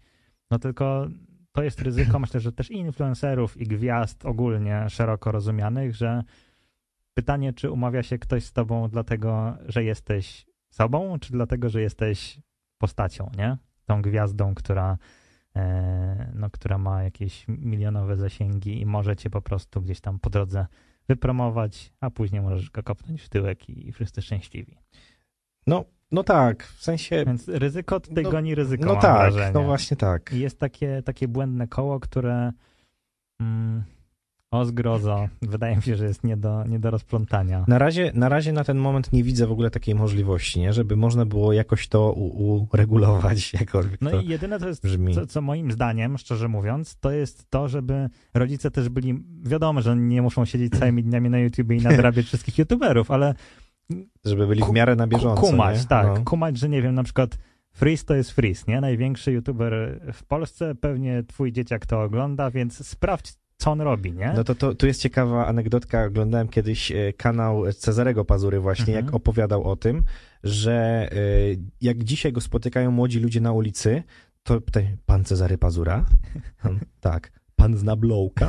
[0.51, 1.07] No tylko
[1.51, 6.23] to jest ryzyko, myślę, że też i influencerów, i gwiazd ogólnie szeroko rozumianych, że
[7.13, 12.39] pytanie, czy umawia się ktoś z tobą dlatego, że jesteś sobą, czy dlatego, że jesteś
[12.77, 13.57] postacią, nie?
[13.85, 14.97] Tą gwiazdą, która
[16.33, 20.65] no, która ma jakieś milionowe zasięgi i może cię po prostu gdzieś tam po drodze
[21.07, 24.77] wypromować, a później możesz go kopnąć w tyłek i, wszyscy szczęśliwi.
[25.67, 29.51] No, no tak, w sensie, Więc ryzyko tutaj No- goni ryzyko, no tak, wrażenie.
[29.53, 30.33] no właśnie tak.
[30.33, 32.51] I jest takie, takie błędne koło, które
[33.41, 33.83] mm,
[34.51, 37.65] o zgrozo, wydaje mi się, że jest nie do, nie do rozplątania.
[37.67, 40.73] Na razie, na razie na ten moment nie widzę w ogóle takiej możliwości, nie?
[40.73, 44.83] Żeby można było jakoś to u, uregulować, jakkolwiek No i jedyne to jest,
[45.15, 49.95] co, co moim zdaniem, szczerze mówiąc, to jest to, żeby rodzice też byli, wiadomo, że
[49.95, 53.33] nie muszą siedzieć całymi dniami na YouTube i nadrabiać wszystkich YouTuberów, ale
[54.25, 55.87] Żeby byli w miarę na bieżąco, kumać, nie?
[55.87, 56.23] tak, No.
[56.23, 57.37] kumać, że nie wiem, na przykład
[57.73, 58.81] Freeze to jest Freeze, nie?
[58.81, 64.33] Największy YouTuber w Polsce, pewnie twój dzieciak to ogląda, więc sprawdź, co on robi, nie?
[64.35, 66.03] No to, to tu jest ciekawa anegdotka.
[66.05, 69.05] Oglądałem kiedyś e, kanał Cezarego Pazury właśnie, Mhm.
[69.05, 70.03] jak opowiadał o tym,
[70.43, 70.73] że
[71.11, 71.15] e,
[71.81, 74.03] jak dzisiaj go spotykają młodzi ludzie na ulicy,
[74.43, 76.05] to pytają, pan Cezary Pazura?
[77.01, 77.31] Tak.
[77.55, 78.47] Pan zna Blowka?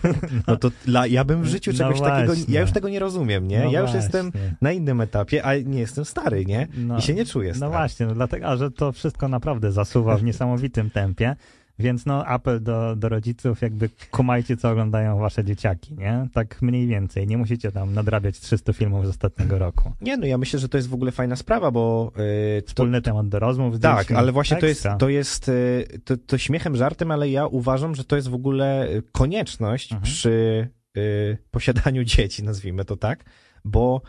[0.48, 2.54] No to dla, ja bym w życiu No czegoś takiego, właśnie.
[2.54, 3.58] ja już tego nie rozumiem, nie?
[3.64, 3.96] No ja już właśnie.
[4.00, 6.68] jestem na innym etapie, a nie jestem stary, nie?
[6.76, 6.98] No.
[6.98, 7.72] I się nie czuję No stary.
[7.72, 11.36] właśnie, no dlatego, że to wszystko naprawdę zasuwa w niesamowitym tempie,
[11.78, 16.28] Więc no, apel do, do rodziców, jakby kumajcie, co oglądają wasze dzieciaki, nie?
[16.32, 17.26] Tak mniej więcej.
[17.26, 19.92] Nie musicie tam nadrabiać 300 filmów z ostatniego roku.
[20.00, 22.12] Nie, no ja myślę, że to jest w ogóle fajna sprawa, bo...
[22.56, 24.16] Yy, to, Wspólny temat do rozmów tak, dziećmi.
[24.16, 28.04] ale właśnie to jest, to jest yy, to, to śmiechem, żartem, ale ja uważam, że
[28.04, 30.02] to jest w ogóle y, konieczność Mhm.
[30.12, 33.24] przy yy, posiadaniu dzieci, nazwijmy to tak,
[33.64, 34.02] bo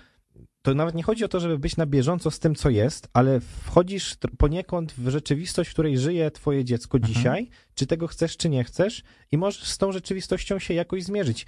[0.66, 3.40] to nawet nie chodzi o to, żeby być na bieżąco z tym, co jest, ale
[3.40, 7.14] wchodzisz poniekąd w rzeczywistość, w której żyje twoje dziecko Mhm.
[7.14, 11.46] dzisiaj, czy tego chcesz, czy nie chcesz i możesz z tą rzeczywistością się jakoś zmierzyć.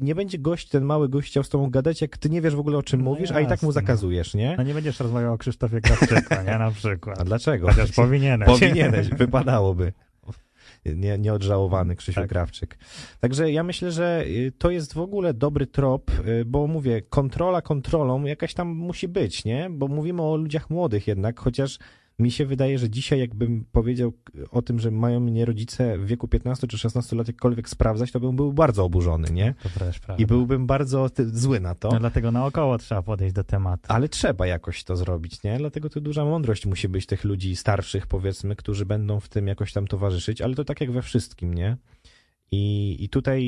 [0.00, 2.60] Nie będzie gość, ten mały gość chciał z tobą gadać, jak ty nie wiesz w
[2.60, 3.80] ogóle o czym No mówisz, a i tak mu jasne.
[3.82, 4.54] zakazujesz, nie?
[4.58, 6.58] No nie będziesz rozmawiał o Krzysztofie Krawczyku, nie?
[6.58, 7.20] Na przykład.
[7.20, 7.68] A dlaczego?
[7.68, 8.46] Chociaż powinieneś.
[8.48, 9.92] Powinieneś, wypadałoby.
[10.84, 12.28] Nie, nieodżałowany Krzysiu Tak.
[12.28, 12.78] Krawczyk.
[13.20, 17.62] Także ja myślę, że y, to jest w ogóle dobry trop, y, bo mówię, kontrola
[17.62, 19.70] kontrolą jakaś tam musi być, nie?
[19.70, 21.78] Bo mówimy o ludziach młodych jednak, chociaż
[22.18, 24.12] mi się wydaje, że dzisiaj jakbym powiedział
[24.50, 28.20] o tym, że mają mnie rodzice w wieku 15 czy 16 lat jakkolwiek sprawdzać, to
[28.20, 29.54] bym był bardzo oburzony, nie?
[29.62, 30.22] To też prawda.
[30.22, 31.88] I byłbym bardzo zły na to.
[31.92, 33.84] No dlatego naokoło trzeba podejść do tematu.
[33.88, 35.58] Ale trzeba jakoś to zrobić, nie?
[35.58, 39.72] Dlatego tu duża mądrość musi być tych ludzi starszych, powiedzmy, którzy będą w tym jakoś
[39.72, 41.76] tam towarzyszyć, ale to tak jak we wszystkim, nie?
[42.52, 43.42] I, i tutaj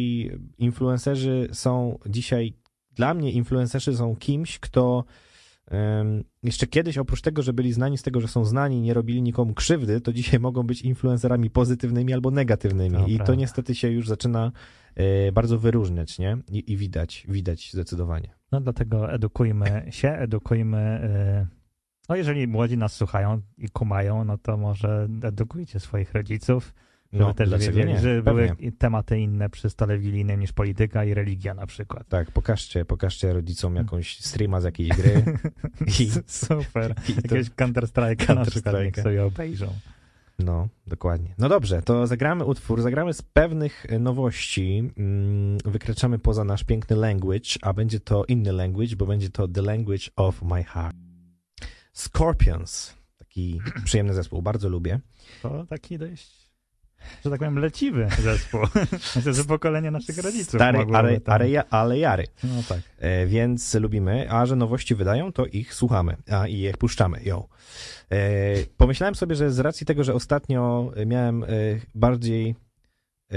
[0.58, 2.52] influencerzy są dzisiaj,
[2.92, 5.04] dla mnie influencerzy są kimś, kto
[6.42, 9.54] jeszcze kiedyś oprócz tego, że byli znani z tego, że są znani, nie robili nikomu
[9.54, 12.96] krzywdy, to dzisiaj mogą być influencerami pozytywnymi albo negatywnymi.
[12.96, 13.34] To I to prawda.
[13.34, 14.52] niestety się już zaczyna
[14.94, 16.38] e, bardzo wyróżniać, nie?
[16.50, 18.28] I, I widać, widać zdecydowanie.
[18.52, 21.00] No dlatego edukujmy się, edukujmy.
[21.52, 21.64] y,
[22.08, 26.74] No jeżeli młodzi nas słuchają i kumają, no to może edukujcie swoich rodziców,
[27.14, 28.00] No, też dlaczego nie?
[28.00, 28.54] że Pewnie.
[28.56, 32.08] były tematy inne przy stole wigilijnym niż polityka i religia na przykład.
[32.08, 35.24] Tak, pokażcie, pokażcie rodzicom jakąś streama z jakiejś gry
[36.00, 36.94] i, Super.
[37.08, 39.66] i Jakiegoś Counter-Strike'a na przykład, niech sobie obejrzą.
[40.38, 41.34] no, dokładnie.
[41.38, 46.96] No dobrze, to zagramy utwór, zagramy z pewnych e, nowości, mm, wykraczamy poza nasz piękny
[46.96, 50.96] language, a będzie to inny language, bo będzie to The Language of My Heart.
[51.92, 55.00] Scorpions, taki przyjemny zespół, bardzo lubię.
[55.42, 56.43] To taki dość,
[57.24, 58.60] że tak powiem, leciwy zespół.
[59.16, 62.24] Myślę, że pokolenie naszych rodziców Stary, ale, ale, ale jary.
[62.44, 62.78] No tak.
[62.98, 67.48] E, więc lubimy, a że nowości wydają, to ich słuchamy, a i je puszczamy, ją.
[68.10, 68.16] E,
[68.76, 71.46] pomyślałem sobie, że z racji tego, że ostatnio miałem e,
[71.94, 72.54] bardziej
[73.32, 73.36] e,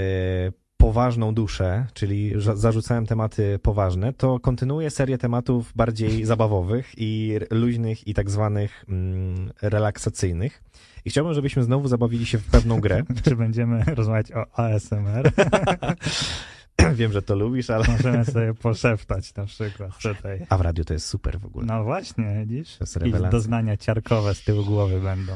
[0.78, 8.14] poważną duszę, czyli zarzucałem tematy poważne, to kontynuuję serię tematów bardziej zabawowych i luźnych i
[8.14, 10.62] tak zwanych mm, relaksacyjnych.
[11.04, 13.02] I chciałbym, żebyśmy znowu zabawili się w pewną grę.
[13.24, 15.32] Czy będziemy rozmawiać o ASMR?
[16.94, 17.84] Wiem, że to lubisz, ale...
[17.88, 20.46] Możemy sobie poszeptać na przykład tutaj.
[20.48, 21.66] A w radiu to jest super w ogóle.
[21.66, 22.76] No właśnie, widzisz?
[22.76, 23.30] To jest rewelacja.
[23.30, 25.32] doznania ciarkowe z tyłu głowy będą.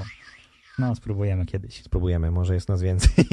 [0.78, 1.82] No, spróbujemy kiedyś.
[1.82, 3.24] Spróbujemy, może jest nas więcej.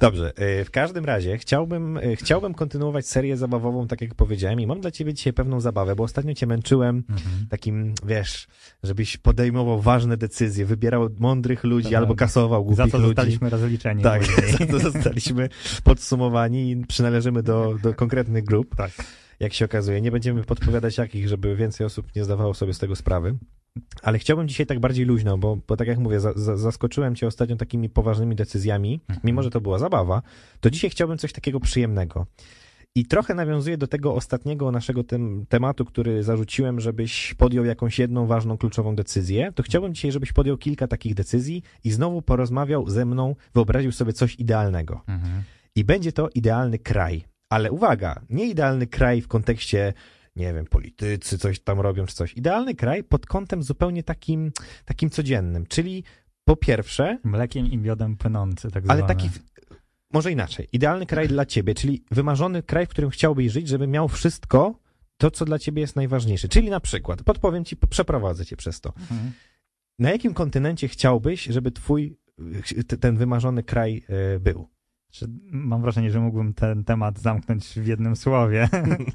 [0.00, 4.66] Dobrze, y, w każdym razie chciałbym, y, chciałbym kontynuować serię zabawową, tak jak powiedziałem, i
[4.66, 7.46] mam dla ciebie dzisiaj pewną zabawę, bo ostatnio cię męczyłem Mhm.
[7.50, 8.46] takim, wiesz,
[8.82, 11.94] żebyś podejmował ważne decyzje, wybierał mądrych ludzi Tak.
[11.98, 13.06] albo kasował głupich Za co ludzi.
[13.08, 14.02] zostaliśmy rozliczeni.
[14.02, 14.24] Tak,
[14.58, 15.48] za to zostaliśmy
[15.84, 18.90] podsumowani i przynależymy do, do konkretnych grup, tak.
[19.40, 20.00] jak się okazuje.
[20.00, 23.38] Nie będziemy podpowiadać jakich, żeby więcej osób nie zdawało sobie z tego sprawy.
[24.02, 27.26] Ale chciałbym dzisiaj tak bardziej luźno, bo, bo tak jak mówię, za, za, zaskoczyłem cię
[27.26, 29.20] ostatnio takimi poważnymi decyzjami, Mhm.
[29.24, 30.22] mimo że to była zabawa,
[30.60, 32.26] to dzisiaj chciałbym coś takiego przyjemnego.
[32.94, 38.26] I trochę nawiązuję do tego ostatniego naszego tem, tematu, który zarzuciłem, żebyś podjął jakąś jedną
[38.26, 39.52] ważną, kluczową decyzję.
[39.54, 44.12] To chciałbym dzisiaj, żebyś podjął kilka takich decyzji i znowu porozmawiał ze mną, wyobraził sobie
[44.12, 45.00] coś idealnego.
[45.06, 45.42] Mhm.
[45.76, 47.24] I będzie to idealny kraj.
[47.50, 49.92] Ale uwaga, nie idealny kraj w kontekście,
[50.38, 52.34] nie wiem, politycy coś tam robią czy coś.
[52.34, 54.52] Idealny kraj pod kątem zupełnie takim,
[54.84, 55.66] takim codziennym.
[55.66, 56.04] Czyli
[56.44, 59.14] po pierwsze, Mlekiem i miodem płynący, tak ale zwane.
[59.14, 59.30] taki,
[60.12, 64.08] może inaczej, idealny kraj dla ciebie, czyli wymarzony kraj, w którym chciałbyś żyć, żeby miał
[64.08, 64.78] wszystko
[65.16, 66.48] to, co dla ciebie jest najważniejsze.
[66.48, 68.92] Czyli na przykład, podpowiem ci, przeprowadzę cię przez to.
[68.96, 69.32] Mhm.
[69.98, 72.16] Na jakim kontynencie chciałbyś, żeby twój,
[73.00, 74.68] ten wymarzony kraj e, był?
[75.10, 78.68] Czy mam wrażenie, że mógłbym ten temat zamknąć w jednym słowie.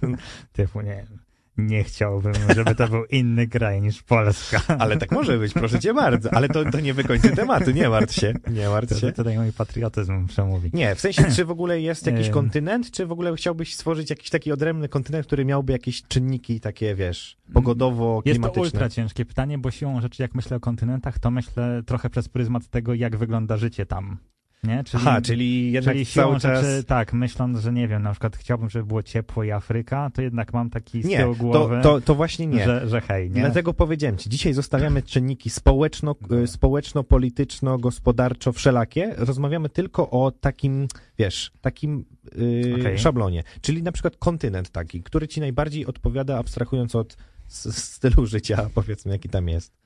[0.53, 1.19] Typu, nie wiem,
[1.57, 4.61] nie chciałbym, żeby to był inny kraj niż Polska.
[4.79, 6.33] Ale tak może być, proszę cię bardzo.
[6.33, 8.33] Ale to, to nie wykończy tematu, nie martw się.
[8.51, 9.11] Nie martw To, się.
[9.11, 10.69] tutaj mój patriotyzm przemówi.
[10.73, 14.29] Nie, w sensie, czy w ogóle jest jakiś kontynent, czy w ogóle chciałbyś stworzyć jakiś
[14.29, 19.57] taki odrębny kontynent, który miałby jakieś czynniki takie, wiesz, pogodowo, Jest to ultra ciężkie pytanie,
[19.57, 23.57] bo siłą rzeczy, jak myślę o kontynentach, to myślę trochę przez pryzmat tego, jak wygląda
[23.57, 24.17] życie tam.
[24.63, 24.83] Nie?
[24.83, 26.65] Czyli, Aha, czyli jednak czyli cały czas...
[26.65, 30.21] rzeczy, tak, myśląc, że nie wiem, na przykład chciałbym, żeby było ciepło i Afryka, to
[30.21, 32.65] jednak mam taki z Nie, tyłu to, głowy, to, to właśnie nie.
[32.65, 33.41] Że, że hej, nie?
[33.41, 39.13] Dlatego powiedziałem ci, dzisiaj zostawiamy czynniki społeczno, y, społeczno-polityczno, gospodarczo, wszelakie.
[39.17, 42.99] Rozmawiamy tylko o takim, wiesz, takim yy, Okej.
[42.99, 43.43] szablonie.
[43.61, 47.17] Czyli na przykład kontynent taki, który ci najbardziej odpowiada, abstrahując od
[47.53, 49.83] stylu życia, powiedzmy, jaki tam jest.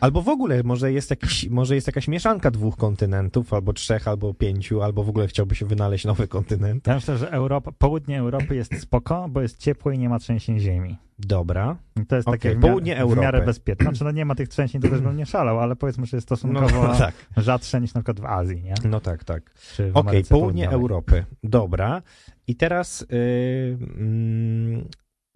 [0.00, 4.34] Albo w ogóle może jest, jakiś, może jest jakaś mieszanka dwóch kontynentów, albo trzech, albo
[4.34, 6.86] pięciu, albo w ogóle chciałby się wynaleźć nowy kontynent.
[6.86, 10.58] Ja myślę, że Europa, południe Europy jest spoko, bo jest ciepło i nie ma trzęsień
[10.60, 10.96] ziemi.
[11.18, 11.76] Dobra.
[12.08, 13.46] To jest Okej, takie w, południe miarę, w miarę Europy.
[13.46, 13.84] bezpieczne.
[13.84, 16.30] Znaczy, no nie ma tych trzęsień, to też bym nie szalał, ale powiedzmy, że jest
[16.30, 17.14] No, stosunkowo tak.
[17.36, 18.74] rzadsze niż na przykład w Azji, nie?
[18.84, 19.50] No tak, tak.
[19.74, 20.70] Okej, Ameryce południe.
[20.70, 21.24] Europy.
[21.44, 22.02] Dobra.
[22.46, 24.88] I teraz yy, mm,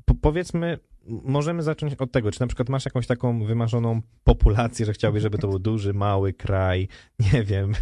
[0.05, 4.93] po, powiedzmy, możemy zacząć od tego, czy na przykład masz jakąś taką wymarzoną populację, że
[4.93, 6.89] chciałbyś, żeby to był duży, mały kraj,
[7.33, 7.73] nie wiem,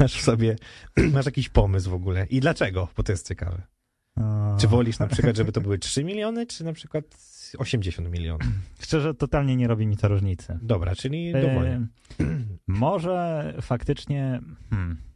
[0.00, 0.56] masz w sobie,
[1.14, 2.26] masz jakiś pomysł w ogóle.
[2.30, 2.88] I dlaczego?
[2.96, 3.62] Bo to jest ciekawe.
[4.60, 7.04] Czy wolisz na przykład, żeby to były 3 miliony, czy na przykład
[7.58, 8.42] 80 milionów?
[8.80, 10.58] Szczerze, totalnie nie robi mi to różnicy.
[10.62, 11.86] Dobra, czyli dowolnie.
[12.20, 12.24] E,
[12.66, 14.40] może faktycznie.
[14.70, 15.07] Hmm.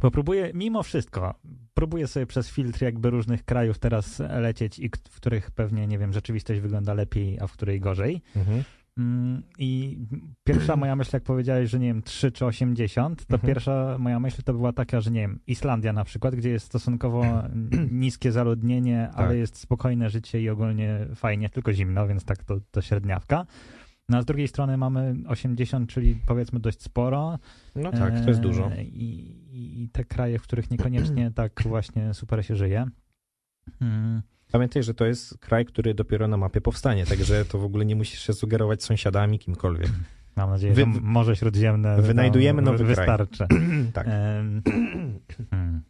[0.00, 1.34] Bo próbuję, mimo wszystko,
[1.74, 6.12] próbuję sobie przez filtr jakby różnych krajów teraz lecieć i w których pewnie, nie wiem,
[6.12, 8.22] rzeczywistość wygląda lepiej, a w której gorzej.
[8.36, 8.62] Mhm.
[8.98, 9.98] Mm, I
[10.44, 13.46] pierwsza moja myśl, jak powiedziałeś, że nie wiem, 3 czy 80, to Mhm.
[13.54, 17.24] pierwsza moja myśl to była taka, że nie wiem, Islandia na przykład, gdzie jest stosunkowo
[17.90, 19.36] niskie zaludnienie, ale Tak.
[19.36, 23.46] jest spokojne życie i ogólnie fajnie, tylko zimno, więc tak to, to średniawka.
[24.08, 27.38] No a z drugiej strony mamy 80, czyli powiedzmy dość sporo.
[27.76, 28.70] No tak, to jest E, dużo.
[28.78, 29.36] I,
[29.82, 32.86] i- te kraje, w których niekoniecznie tak właśnie super się żyje.
[33.80, 34.22] Mm.
[34.52, 37.96] Pamiętaj, że to jest kraj, który dopiero na mapie powstanie, także to w ogóle nie
[37.96, 39.90] musisz się sugerować sąsiadami, kimkolwiek.
[40.36, 42.96] Mam nadzieję, Wy- że Morze Śródziemne wynajdujemy no, nowy kraj.
[42.96, 43.46] wystarczy.
[43.92, 44.06] tak.
[44.08, 44.62] Em,
[45.50, 45.82] hmm.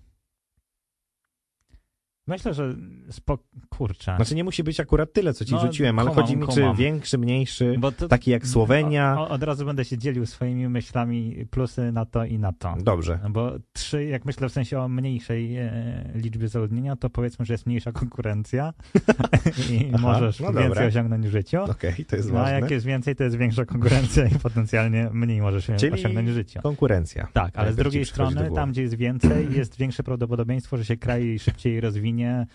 [2.27, 2.75] Myślę, że
[3.11, 3.39] spo...
[3.69, 4.17] kurczę.
[4.17, 7.19] Znaczy nie musi być akurat tyle, co ci No, rzuciłem, ale chodzi mi, czy większy,
[7.19, 9.17] mniejszy, to, taki jak Słowenia.
[9.21, 12.75] O, od razu będę się dzielił swoimi myślami plusy na to i na to.
[12.81, 13.19] Dobrze.
[13.31, 17.67] Bo trzy, jak myślę w sensie o mniejszej e, liczbie zaludnienia, to powiedzmy, że jest
[17.67, 18.73] mniejsza konkurencja
[19.71, 20.87] i Aha, możesz no więcej dobra.
[20.87, 21.63] osiągnąć w życiu.
[21.63, 22.61] Okej, to jest No a ważne.
[22.61, 26.61] jak jest więcej, to jest większa konkurencja i potencjalnie mniej możesz Czyli osiągnąć w życiu.
[26.63, 27.29] Konkurencja.
[27.33, 31.39] Tak, ale z drugiej strony, tam gdzie jest więcej, jest większe prawdopodobieństwo, że się kraj
[31.39, 32.47] szybciej rozwinie e,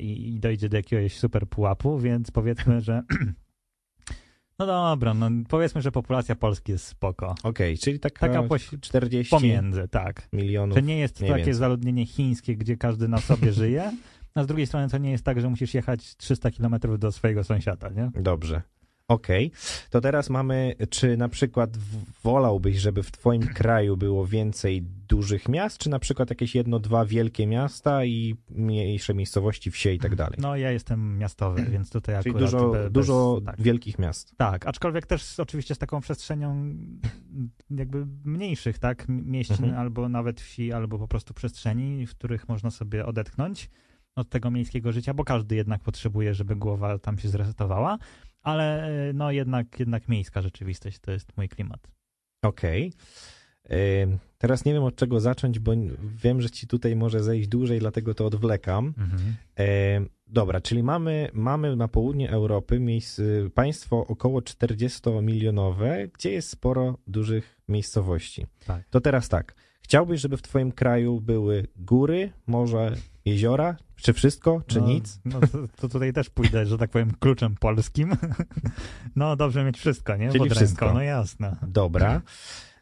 [0.00, 3.02] i, i dojdzie do jakiegoś super pułapu, więc powiedzmy, że
[4.58, 7.34] no dobra, no powiedzmy, że populacja Polski jest spoko.
[7.42, 10.28] Okej, czyli taka, Taka poś- 40 pomiędzy, tak.
[10.32, 10.76] milionów.
[10.76, 11.54] Że nie jest to takie więcej.
[11.54, 13.92] zaludnienie chińskie, gdzie każdy na sobie żyje,
[14.34, 17.44] a z drugiej strony to nie jest tak, że musisz jechać 300 kilometrów do swojego
[17.44, 18.10] sąsiada, nie?
[18.22, 18.62] Dobrze.
[19.12, 19.50] Okej,
[19.90, 21.70] to teraz mamy, czy na przykład
[22.24, 27.04] wolałbyś, żeby w twoim kraju było więcej dużych miast, czy na przykład jakieś jedno, dwa
[27.04, 30.38] wielkie miasta i mniejsze miejscowości, wsie i tak dalej?
[30.42, 33.62] No ja jestem miastowy, więc tutaj Czyli akurat dużo, be- bez, dużo tak.
[33.62, 34.36] wielkich miast.
[34.36, 36.74] Tak, aczkolwiek też oczywiście z taką przestrzenią
[37.70, 39.80] jakby mniejszych, tak, mieścin Mhm.
[39.80, 43.70] albo nawet wsi, albo po prostu przestrzeni, w których można sobie odetchnąć
[44.16, 47.98] od tego miejskiego życia, bo każdy jednak potrzebuje, żeby głowa tam się zresetowała,
[48.42, 51.88] ale e, no jednak, jednak miejska rzeczywistość to jest mój klimat.
[52.42, 52.92] Okej.
[54.02, 55.72] Ym, Teraz nie wiem od czego zacząć, bo
[56.22, 58.94] wiem, że ci tutaj może zejść dłużej, dlatego to odwlekam.
[58.98, 60.08] Mhm.
[60.26, 63.20] Dobra, czyli mamy, mamy na południe Europy miejsc,
[63.54, 68.46] państwo około 40-milionowe, gdzie jest sporo dużych miejscowości.
[68.66, 68.88] Tak.
[68.90, 69.54] To teraz tak.
[69.82, 72.92] Chciałbyś, żeby w twoim kraju były góry, morze,
[73.24, 73.76] jeziora?
[73.96, 75.20] Czy wszystko, czy no, nic?
[75.24, 78.12] No to, to tutaj też pójdę, że tak powiem, kluczem polskim.
[79.16, 80.28] No dobrze mieć wszystko, nie?
[80.32, 80.84] Czyli Pod wszystko.
[80.84, 80.98] Ręką.
[80.98, 81.56] No jasne.
[81.68, 82.22] Dobra.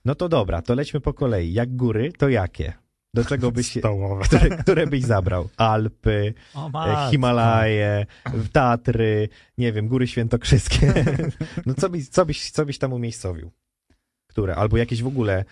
[0.05, 1.53] No to dobra, to lećmy po kolei.
[1.53, 2.73] Jak góry, to jakie?
[3.15, 4.25] Do czego byś, Stołowe.
[4.25, 5.49] które, które byś zabrał?
[5.57, 7.11] Alpy, O, e.
[7.11, 8.07] Himalaje,
[8.53, 10.95] Tatry, nie wiem, Góry Świętokrzyskie.
[11.67, 13.51] No co byś, co byś, co byś tam umiejscowił?
[14.27, 14.57] Które?
[14.57, 15.45] Albo jakieś w ogóle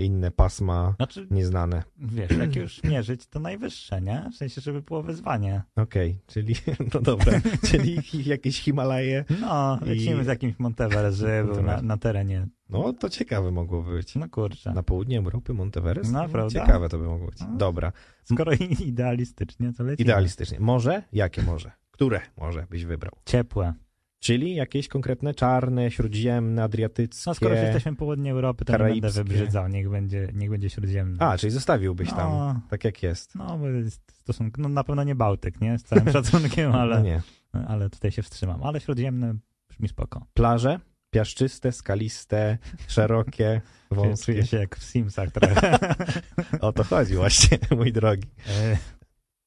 [0.00, 1.82] inne pasma Znaczy, nieznane.
[1.98, 4.30] wiesz, jak już mierzyć, to najwyższe, nie?
[4.32, 5.62] W sensie, żeby było wyzwanie.
[5.76, 6.54] Okej, czyli,
[6.94, 7.40] no dobra,
[7.70, 7.98] czyli
[8.30, 9.24] jakieś Himalaje.
[9.40, 12.46] No, I- lecimy z jakimś Monteverest, żeby był na, na terenie.
[12.68, 14.14] No to ciekawe mogło być.
[14.14, 14.72] No kurczę.
[14.72, 16.12] Na południe Europy Monteverest?
[16.12, 16.60] No, prawda?
[16.60, 17.40] Ciekawe to by mogło być.
[17.40, 17.56] No.
[17.56, 17.92] Dobra,
[18.24, 20.04] Skoro idealistycznie, to lecimy.
[20.04, 20.60] idealistycznie.
[20.60, 21.02] Morze?
[21.12, 21.70] Jakie morze?
[21.90, 23.12] Które morze byś wybrał?
[23.26, 23.74] Ciepłe.
[24.24, 27.22] Czyli jakieś konkretne czarne, śródziemne, adriatyckie.
[27.26, 29.68] No skoro jesteśmy południe Europy, to nie będę wybrzydzał.
[29.68, 31.16] Niech będzie, niech będzie śródziemny.
[31.20, 32.60] A, czyli zostawiłbyś tam, No.
[32.70, 33.34] tak jak jest.
[33.34, 35.78] No, bo jest stosunku, no na pewno nie Bałtyk, nie?
[35.78, 37.22] Z całym szacunkiem, ale, No nie.
[37.68, 38.62] ale tutaj się wstrzymam.
[38.62, 39.34] Ale śródziemny
[39.68, 40.26] brzmi spoko.
[40.34, 40.80] Plaże?
[41.10, 42.58] Piaszczyste, skaliste,
[42.88, 43.60] szerokie,
[43.94, 44.46] Czuję wąskie.
[44.46, 45.78] się jak w Simsach trochę.
[46.60, 48.28] O to chodzi właśnie, mój drogi.
[48.48, 48.76] E,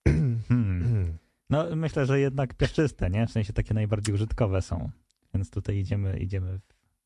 [0.47, 0.96] hmm.
[1.49, 3.27] No myślę, że jednak piaszczyste, nie?
[3.27, 4.89] W sensie takie najbardziej użytkowe są.
[5.33, 6.59] Więc tutaj idziemy, idziemy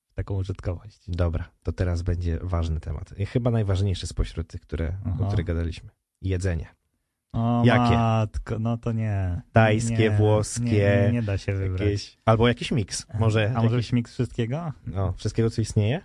[0.10, 1.00] w taką użytkowość.
[1.08, 3.20] Dobra, to teraz będzie ważny temat.
[3.20, 5.18] I chyba najważniejszy spośród tych, które, Aha.
[5.24, 5.90] o których gadaliśmy.
[6.22, 6.68] Jedzenie.
[7.34, 7.96] O Jakie?
[7.96, 9.42] matko, no to nie.
[9.52, 11.82] Tajskie, nie, włoskie, Nie, nie, nie da się wybrać.
[11.82, 13.06] Jakieś, albo jakiś miks.
[13.20, 14.72] Może, A może jakiś, miks wszystkiego?
[14.88, 16.02] no, wszystkiego, co istnieje?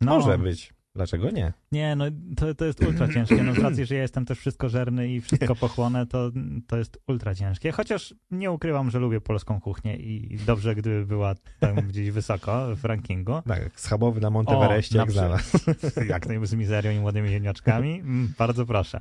[0.00, 0.73] No, Może być.
[0.96, 1.52] Dlaczego nie?
[1.72, 2.04] Nie, no
[2.36, 3.42] to, to jest ultra ciężkie.
[3.42, 6.30] No z racji, że ja jestem też wszystkożerny i wszystko pochłonę, to,
[6.66, 7.72] to jest ultra ciężkie.
[7.72, 12.84] Chociaż nie ukrywam, że lubię polską kuchnię i dobrze, gdyby była tam gdzieś wysoko w
[12.84, 13.42] rankingu.
[13.46, 15.52] Tak, schabowy na Monteverestie, jak nas.
[16.08, 18.00] Jak najmniej z mizerią i młodymi ziemniaczkami.
[18.00, 19.00] Mm, bardzo proszę.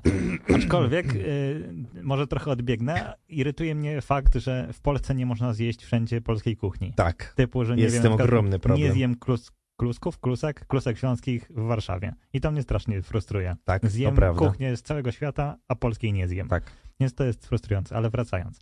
[0.55, 1.73] Aczkolwiek, y,
[2.03, 6.93] może trochę odbiegnę, irytuje mnie fakt, że w Polsce nie można zjeść wszędzie polskiej kuchni.
[6.95, 8.87] Tak, Typu, że nie jest z wiem, tym ogromny problem.
[8.87, 12.13] Nie zjem klus, klusków, klusek, klusek śląskich w Warszawie.
[12.33, 13.55] I to mnie strasznie frustruje.
[13.63, 16.47] tak, Zjem kuchnię z całego świata, a polskiej nie zjem.
[16.47, 16.71] Tak.
[16.99, 18.59] Więc to jest frustrujące, ale wracając.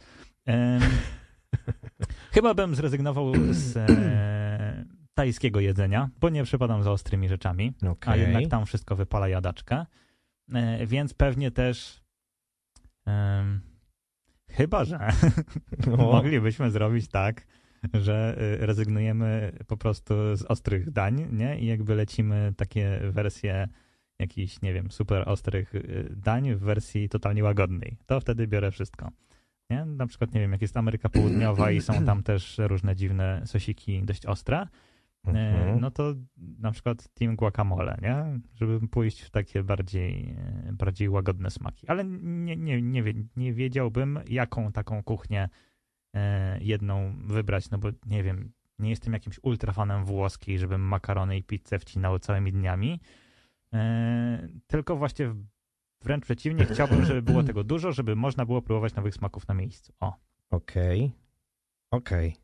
[2.34, 8.22] Chyba bym zrezygnował z e, tajskiego jedzenia, bo nie przypadam za ostrymi rzeczami, a Okej.
[8.22, 9.86] jednak tam wszystko wypala jadaczkę.
[10.54, 12.02] E, więc pewnie też
[13.06, 13.62] em,
[14.50, 15.00] chyba, że
[15.88, 17.46] No, moglibyśmy zrobić tak,
[17.94, 21.60] że y, rezygnujemy po prostu z ostrych dań, nie?
[21.60, 23.68] I jakby lecimy takie wersje
[24.20, 27.98] jakichś, nie wiem, super ostrych y, dań w wersji totalnie łagodnej.
[28.06, 29.10] To wtedy biorę wszystko.
[29.70, 29.86] Nie?
[29.86, 34.04] Na przykład, nie wiem, jak jest Ameryka Południowa i są tam też różne dziwne sosiki
[34.04, 34.68] dość ostre,
[35.28, 35.80] e, mhm.
[35.80, 38.40] no to na przykład team guacamole, nie?
[38.54, 40.36] Żeby pójść w takie bardziej,
[40.74, 41.88] bardziej łagodne smaki.
[41.88, 43.04] Ale nie, nie, nie,
[43.36, 45.50] nie wiedziałbym, jaką taką kuchnię
[46.62, 51.80] jedną wybrać, no bo nie wiem, nie jestem jakimś ultrafanem włoskiej, żebym makarony i pizzę
[51.80, 53.00] wcinał całymi dniami,
[53.74, 55.36] e, tylko właśnie
[56.02, 59.94] wręcz przeciwnie, chciałbym, żeby było tego dużo, żeby można było próbować nowych smaków na miejscu.
[60.00, 60.14] O,
[60.50, 61.12] Okej.
[61.92, 62.36] Okej.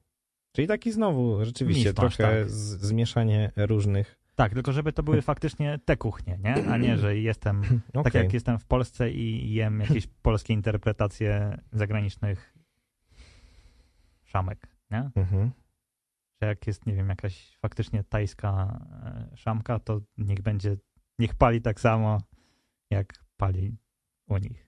[0.52, 2.50] Czyli taki znowu rzeczywiście Miszmasz, trochę tak.
[2.50, 4.20] zmieszanie różnych.
[4.36, 6.72] tak, tylko żeby to były faktycznie te kuchnie, nie?
[6.72, 7.60] A nie, że jestem
[7.90, 8.04] Okej.
[8.04, 12.57] Tak jak jestem w Polsce i jem jakieś polskie interpretacje zagranicznych
[14.28, 15.12] szamek, nie?
[15.16, 15.52] Mhm.
[16.42, 18.80] Że jak jest, nie wiem, jakaś faktycznie tajska
[19.34, 20.78] e, szamka, to niech będzie,
[21.20, 22.22] niech pali tak samo,
[22.90, 23.78] jak pali
[24.28, 24.68] u nich.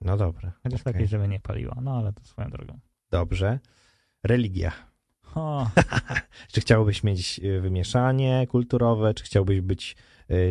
[0.00, 0.52] No dobra.
[0.62, 0.92] Chociaż okej.
[0.92, 2.78] lepiej, żeby nie paliła, no ale to swoją drogą.
[3.10, 3.58] Dobrze.
[4.24, 4.72] Religia.
[6.52, 9.96] Czy chciałbyś mieć y, wymieszanie kulturowe, czy chciałbyś być,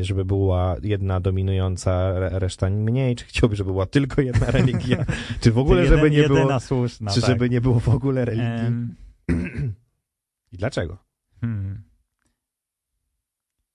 [0.02, 5.06] żeby była jedna dominująca, re- reszta mniej, czy chciałbyś, żeby była tylko jedna religia,
[5.42, 7.30] czy w ogóle, jeden, żeby nie jedyna było, słuszna, czy tak.
[7.30, 8.66] żeby nie było w ogóle religii?
[8.66, 8.96] Em,
[10.54, 10.98] I dlaczego?
[11.42, 11.82] Hmm.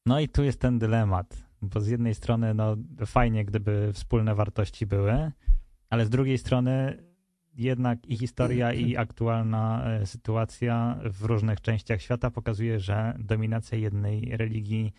[0.07, 2.77] No i tu jest ten dylemat, bo z jednej strony no
[3.07, 5.33] fajnie, gdyby wspólne wartości były,
[5.91, 7.03] ale z drugiej strony
[7.55, 14.37] jednak i historia i aktualna e, sytuacja w różnych częściach świata pokazuje, że dominacja jednej
[14.37, 14.93] religii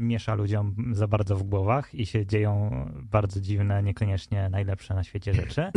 [0.00, 2.70] miesza ludziom za bardzo w głowach i się dzieją
[3.02, 5.70] bardzo dziwne, niekoniecznie najlepsze na świecie rzeczy.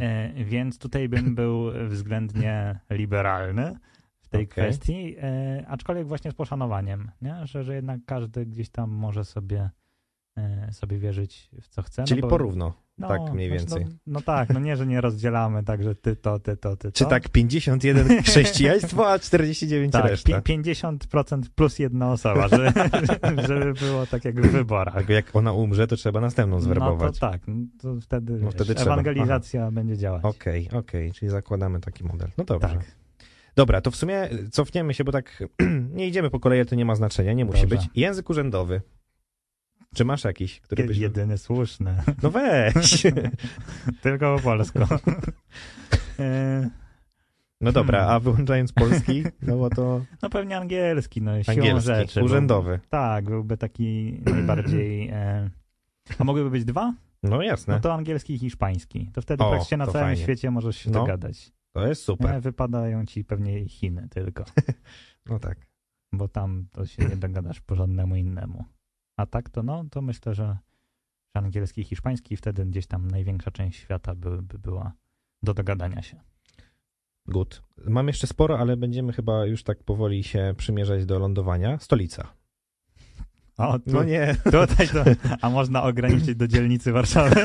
[0.00, 3.76] E, Więc tutaj bym był względnie liberalny
[4.20, 4.48] w tej Okej.
[4.48, 7.46] kwestii, e, aczkolwiek właśnie z poszanowaniem, nie?
[7.46, 9.70] Że, że jednak każdy gdzieś tam może sobie,
[10.70, 12.04] sobie wierzyć w co chce.
[12.04, 13.84] Czyli no bo, porówno, no, tak mniej znaczy, więcej.
[13.84, 16.88] No, no tak, no nie, że nie rozdzielamy tak, że ty to, ty to, ty
[16.92, 16.92] to.
[16.98, 20.40] Czy tak 51 chrześcijaństwo, a 49 Tak, reszta?
[20.42, 22.72] pi- 50% plus jedna osoba, żeby,
[23.48, 24.94] żeby było tak jak w wyborach.
[24.94, 27.18] Tak, jak ona umrze, to trzeba następną No zwerbować.
[27.18, 30.24] to tak, no to wtedy, No wiesz, wtedy ewangelizacja będzie działać.
[30.24, 32.28] Okej, okej, czyli zakładamy taki model.
[32.38, 32.68] No dobrze.
[32.68, 32.84] Tak.
[33.56, 35.44] Dobra, to w sumie cofniemy się, bo tak
[35.94, 37.76] nie idziemy po kolei, ale to nie ma znaczenia, nie musi Dobrze.
[37.76, 37.86] być.
[37.94, 38.80] Język urzędowy.
[39.96, 40.98] Czy masz jakiś, który byś...
[40.98, 41.94] Jedyny słuszny.
[42.22, 43.06] No weź!
[44.02, 44.78] Tylko po polsku.
[46.18, 46.70] E,
[47.60, 48.16] No dobra, Hmm.
[48.16, 52.20] a wyłączając polski, no bo to No pewnie angielski, no siłą angielski, rzeczy.
[52.20, 52.80] bo- urzędowy.
[52.90, 55.08] Tak, byłby taki najbardziej...
[55.08, 55.50] E,
[56.18, 56.94] a mogłyby być dwa?
[57.22, 57.88] No jasne, No to...
[57.88, 59.10] to angielski i hiszpański.
[59.14, 60.22] To wtedy O, praktycznie na to całym fajnie.
[60.22, 61.52] świecie możesz się No, dogadać.
[61.76, 62.32] jest super.
[62.34, 64.44] Nie, wypadają ci pewnie Chiny tylko,
[65.30, 65.58] No tak.
[66.12, 68.64] bo tam to się nie dogadasz porządnemu innemu.
[69.16, 70.56] A tak to no, to myślę, że,
[71.34, 74.92] że angielski i hiszpański wtedy gdzieś tam największa część świata by, by była
[75.42, 76.20] do dogadania się.
[77.28, 77.62] Good.
[77.84, 81.78] Mam jeszcze sporo, ale będziemy chyba już tak powoli się przymierzać do lądowania.
[81.78, 82.32] Stolica.
[83.58, 84.36] O, tu, No nie.
[84.44, 85.04] tutaj to,
[85.42, 87.44] a można ograniczyć do dzielnicy Warszawy?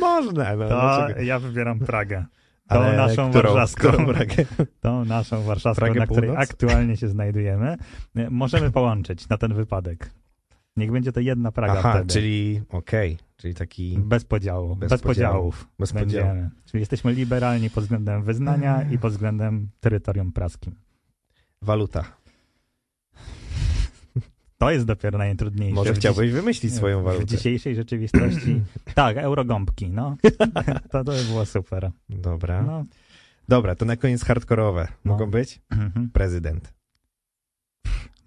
[0.00, 0.68] Można, no.
[0.68, 2.24] To ja wybieram Pragę.
[2.68, 3.88] Tą naszą którą, warszawską.
[3.92, 4.44] którą Pragę?
[4.80, 6.50] Tą naszą warszawską, Pragę na której Północ?
[6.50, 7.76] aktualnie się znajdujemy,
[8.30, 10.10] możemy połączyć na ten wypadek.
[10.76, 12.12] Niech będzie to jedna Praga Aha, wtedy.
[12.12, 15.68] czyli okej, czyli taki Bez podziału, Bez bez, podziałów.
[15.78, 16.26] bez podziału.
[16.28, 16.50] Będziemy.
[16.64, 20.74] Czyli jesteśmy liberalni pod względem wyznania i pod względem terytorium praskim.
[21.62, 22.04] waluta.
[24.62, 25.74] To jest dopiero najtrudniejsze.
[25.74, 27.26] Może w chciałbyś wymyślić dziś- swoją W walutę.
[27.26, 28.60] dzisiejszej rzeczywistości.
[28.94, 30.16] tak, eurogąbki, no.
[30.90, 31.90] to, to by było super.
[32.08, 32.62] Dobra.
[32.62, 32.84] No.
[33.48, 34.88] Dobra, to na koniec hardkorowe.
[35.04, 35.12] No.
[35.12, 35.60] Mogą być?
[35.70, 36.10] Mhm.
[36.10, 36.72] Prezydent.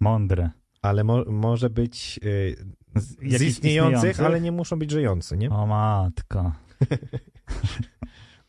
[0.00, 0.50] Mądre.
[0.82, 2.56] Ale mo może być y,
[2.94, 5.50] Z, z jakichś istniejących, ale nie muszą być żyjący, nie?
[5.50, 6.52] O matko.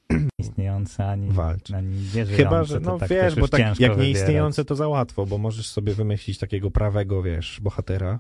[0.39, 1.71] Istniejące ani, Walcz.
[1.71, 2.07] ani.
[2.37, 3.97] Chyba, że, no tak wiesz, bo tak jak wybierać.
[3.97, 8.19] nieistniejące to za łatwo, bo możesz sobie wymyślić takiego prawego, wiesz, bohatera.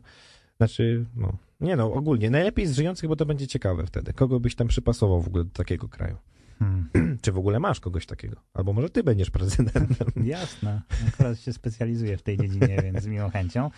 [0.57, 4.13] Znaczy, no, nie no, ogólnie, najlepiej z żyjących, bo to będzie ciekawe wtedy.
[4.13, 6.15] Kogo byś tam przypasował w ogóle do takiego kraju?
[6.59, 6.89] Hmm.
[7.21, 8.35] Czy w ogóle masz kogoś takiego?
[8.53, 10.07] Albo może ty będziesz prezydentem.
[10.25, 10.81] Jasne.
[11.07, 13.71] Akurat się specjalizuję w tej dziedzinie, więc z miłą chęcią.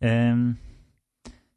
[0.00, 0.54] Em,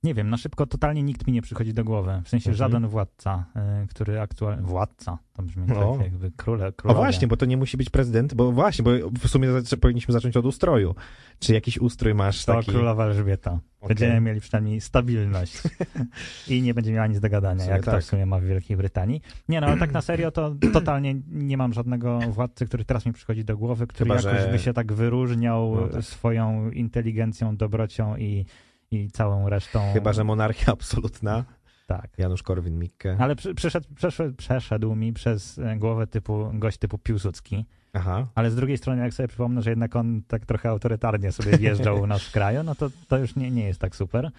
[0.06, 2.22] nie wiem, na szybko totalnie nikt mi nie przychodzi do głowy.
[2.26, 2.58] W sensie Mhm.
[2.58, 3.45] żaden władca,
[3.84, 4.62] y, który aktualnie...
[4.64, 5.91] Władca, to brzmi No.
[5.97, 6.97] tak jakby króle, O królowie.
[6.97, 9.47] właśnie, bo to nie musi być prezydent, bo właśnie, bo w sumie
[9.82, 10.95] powinniśmy zacząć od ustroju.
[11.39, 12.72] Czy jakiś ustrój masz To taki?
[12.72, 13.51] królowa Elżbieta.
[13.51, 13.88] Okej.
[13.95, 15.62] Będziemy mieli przynajmniej stabilność
[16.47, 18.01] i nie będzie miała nic do gadania, jak to tak.
[18.01, 19.22] w sumie ma w Wielkiej Brytanii.
[19.49, 23.14] Nie no, ale tak na serio to totalnie nie mam żadnego władcy, który teraz mi
[23.14, 26.03] przychodzi do głowy, który Chyba, jakoś że- by się tak wyróżniał No tak.
[26.03, 28.45] swoją inteligencją, dobrocią i,
[28.92, 29.94] i całą resztą.
[29.94, 31.44] Chyba, że monarchia absolutna.
[31.88, 32.10] Tak.
[32.18, 33.16] Janusz Korwin-Mikke.
[33.20, 38.28] Ale przy, przyszedł, przeszedł, przeszedł mi przez e, głowę typu gość typu Piłsudski, Aha.
[38.36, 42.02] ale z drugiej strony, jak sobie przypomnę, że jednak on tak trochę autorytarnie sobie wjeżdżał
[42.02, 44.32] u nas w kraju, no to, to już nie, nie jest tak super.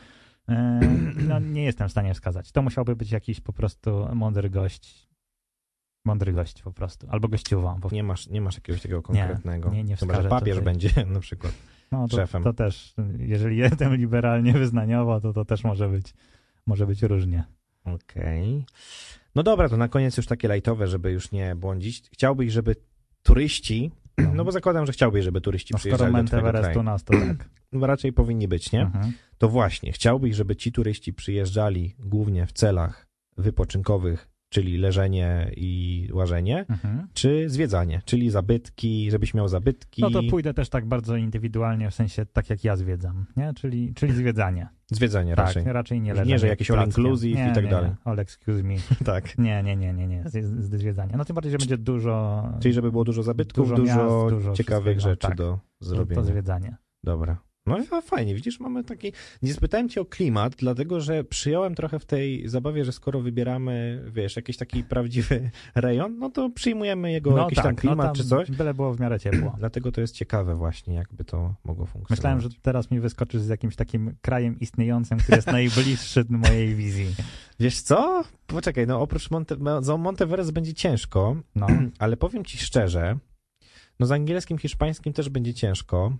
[0.48, 0.80] E,
[1.28, 2.52] No, nie jestem w stanie wskazać.
[2.52, 5.08] To musiałby być jakiś po prostu mądry gość.
[6.04, 7.06] Mądry gość po prostu.
[7.10, 7.76] Albo gościuwa.
[7.80, 9.70] Bo, Nie masz, nie masz jakiegoś takiego konkretnego.
[9.70, 10.64] nie, nie Chyba, że papież tutaj.
[10.74, 11.52] będzie na przykład.
[11.92, 12.42] No, to, szefem.
[12.42, 16.14] to też, jeżeli jestem liberalnie wyznaniowo, to to też może być,
[16.66, 17.44] może być różnie.
[17.84, 18.64] Okej.
[19.34, 22.02] No dobra, to na koniec już takie lajtowe, żeby już nie błądzić.
[22.12, 22.76] Chciałbyś, żeby
[23.22, 23.90] turyści,
[24.34, 26.82] no bo zakładam, że chciałbyś, żeby turyści No, skoro przyjeżdżali do Mount twojego kraju.
[26.82, 27.48] nas, to tak.
[27.72, 28.82] No, raczej powinni być, nie?
[28.82, 29.12] Mhm.
[29.38, 33.06] To właśnie, chciałbyś, żeby ci turyści przyjeżdżali głównie w celach
[33.36, 37.06] wypoczynkowych, czyli leżenie i łażenie, Mhm.
[37.14, 41.94] czy zwiedzanie, czyli zabytki, żebyś miał zabytki, No to pójdę też tak bardzo indywidualnie, w
[41.94, 43.52] sensie tak jak ja zwiedzam, nie?
[43.54, 44.68] Czyli, czyli zwiedzanie.
[44.90, 45.64] zwiedzanie Tak, raczej.
[45.64, 47.90] raczej nie Nie, leżenie że jakieś all inclusive i Nie, tak nie, dalej.
[47.90, 48.74] Nie, all excuse me.
[49.12, 49.38] tak.
[49.38, 50.24] Nie, nie, nie, nie, nie.
[50.60, 51.16] Zwiedzania.
[51.16, 54.52] No tym bardziej, że będzie dużo, Czyli żeby było dużo zabytków, Dużo dużo, miast, dużo
[54.52, 55.36] ciekawych rzeczy tak.
[55.36, 56.20] do to, zrobienia.
[56.22, 56.76] to zwiedzanie.
[57.04, 57.45] Dobra.
[57.66, 59.12] No fajnie, widzisz, mamy taki...
[59.42, 64.04] Nie spytałem cię o klimat, dlatego że przyjąłem trochę w tej zabawie, że skoro wybieramy,
[64.12, 68.24] wiesz, jakiś taki prawdziwy rejon, no to przyjmujemy jego jakiś tam klimat no tam czy
[68.24, 68.50] coś.
[68.50, 69.54] Byle było w miarę ciepło.
[69.58, 72.10] Dlatego to jest ciekawe właśnie, jakby to mogło funkcjonować.
[72.10, 77.06] Myślałem, że teraz mi wyskoczysz z jakimś takim krajem istniejącym, który jest najbliższy mojej wizji.
[77.60, 78.24] Wiesz co?
[78.46, 79.56] Poczekaj, no oprócz Monte...
[79.80, 81.66] za Monteverest będzie ciężko, No,
[81.98, 83.18] ale powiem ci szczerze,
[84.00, 86.16] no z angielskim, hiszpańskim też będzie ciężko.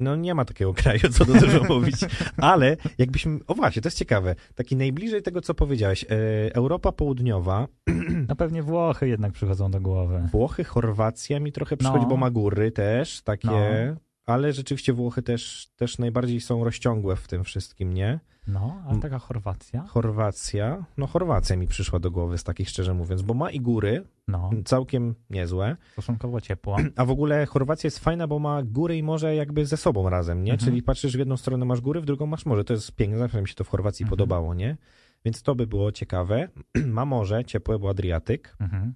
[0.00, 1.96] No nie ma takiego kraju, co tu dużo mówić,
[2.36, 6.08] ale jakbyśmy, o właśnie, to jest ciekawe, taki najbliżej tego, co powiedziałeś, e,
[6.54, 7.68] Europa Południowa,
[8.28, 10.28] no pewnie Włochy jednak przychodzą do głowy.
[10.32, 12.08] Włochy, Chorwacja mi trochę przychodzi, No.
[12.08, 13.96] bo ma góry też, takie, No.
[14.26, 18.20] ale rzeczywiście Włochy też, też najbardziej są rozciągłe w tym wszystkim, nie?
[18.52, 19.82] No, a taka Chorwacja?
[19.86, 24.04] Chorwacja, no Chorwacja mi przyszła do głowy z takich szczerze mówiąc, bo ma i góry,
[24.28, 26.76] No, całkiem niezłe, stosunkowo ciepło.
[26.96, 30.44] a w ogóle Chorwacja jest fajna, bo ma góry i morze jakby ze sobą razem,
[30.44, 30.52] nie?
[30.52, 30.70] Mhm.
[30.70, 33.42] Czyli patrzysz w jedną stronę masz góry, w drugą masz morze, to jest piękne, zawsze
[33.42, 34.10] mi się to w Chorwacji Mhm.
[34.10, 34.76] podobało, nie?
[35.24, 36.48] Więc to by było ciekawe.
[36.86, 38.94] ma morze, ciepłe, bo Adriatyk Mhm.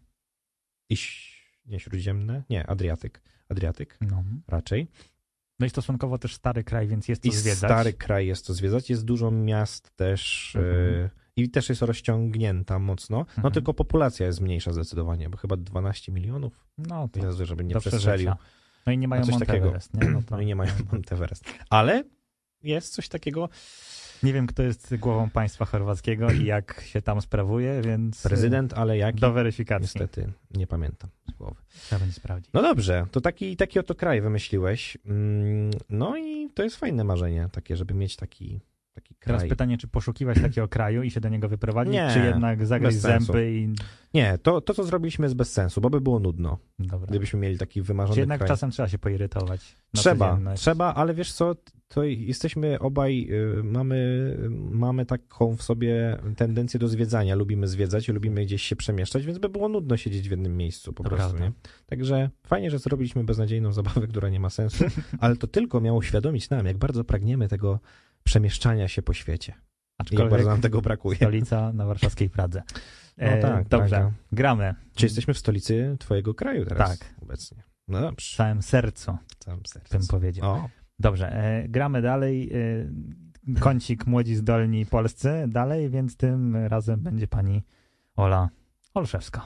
[0.90, 0.96] i
[1.66, 4.24] nie śródziemne, nie, Adriatyk, Adriatyk No.
[4.48, 4.88] raczej.
[5.58, 7.70] No i stosunkowo też stary kraj, więc jest to I zwiedzać.
[7.70, 11.04] stary kraj jest to zwiedzać, jest dużo miast też Mhm.
[11.04, 13.54] e, i też jest rozciągnięta mocno, no Mhm.
[13.54, 18.30] tylko populacja jest mniejsza zdecydowanie, bo chyba 12 milionów, No to Jezu, żeby nie przestrzelił.
[18.86, 19.66] No i nie mają coś Mount takiego.
[19.66, 20.08] Everest, nie?
[20.08, 21.44] No, to, No i nie mają Monteverest.
[21.70, 22.04] Ale
[22.62, 23.48] jest coś takiego.
[24.24, 28.22] Nie wiem, kto jest głową państwa chorwackiego i jak się tam sprawuje, więc...
[28.22, 29.20] Prezydent, ale jaki?
[29.20, 29.82] Do weryfikacji.
[29.84, 31.60] Niestety nie pamiętam z głowy.
[31.68, 32.50] Trzeba będzie sprawdzić.
[32.54, 34.98] No dobrze, to taki, taki oto kraj wymyśliłeś.
[35.06, 38.60] Mm, No i to jest fajne marzenie, takie, żeby mieć taki
[38.94, 39.48] taki Teraz kraj.
[39.48, 43.00] pytanie, czy poszukiwać takiego kraju i się do niego wyprowadzić, Nie, czy jednak sensu.
[43.00, 43.68] zęby i...
[44.14, 47.06] Nie, to, to co zrobiliśmy jest bez sensu, bo by było nudno, Dobra.
[47.06, 48.48] gdybyśmy mieli taki wymarzony Czy jednak kraj.
[48.48, 51.54] czasem trzeba się poirytować Trzeba, trzeba, ale wiesz co,
[51.88, 53.28] to jesteśmy obaj,
[53.58, 54.36] y, mamy,
[54.70, 59.48] mamy taką w sobie tendencję do zwiedzania, lubimy zwiedzać, lubimy gdzieś się przemieszczać, więc by
[59.48, 61.46] było nudno siedzieć w jednym miejscu po To prostu, prawda.
[61.46, 61.52] nie?
[61.86, 64.84] Także fajnie, że zrobiliśmy beznadziejną zabawę, która nie ma sensu,
[65.20, 67.80] ale to tylko miało uświadomić nam, jak bardzo pragniemy tego
[68.24, 69.56] przemieszczania się po świecie i
[69.98, 71.16] Aczkolwiek bardzo nam tego brakuje.
[71.16, 72.62] stolica na warszawskiej Pradze.
[73.18, 74.74] No E, tak, Dobrze, gramy.
[74.94, 77.14] Czy jesteśmy w stolicy twojego kraju teraz Tak.
[77.22, 77.62] obecnie?
[77.88, 79.98] No W dobrze, całym sercu, całym sercem.
[80.00, 80.50] bym powiedział.
[80.50, 80.68] O,
[80.98, 82.50] Dobrze, e, gramy dalej.
[83.56, 87.62] E, kącik Młodzi Zdolni Polscy dalej, więc tym razem będzie pani
[88.16, 88.48] Ola
[88.94, 89.44] Olszewska.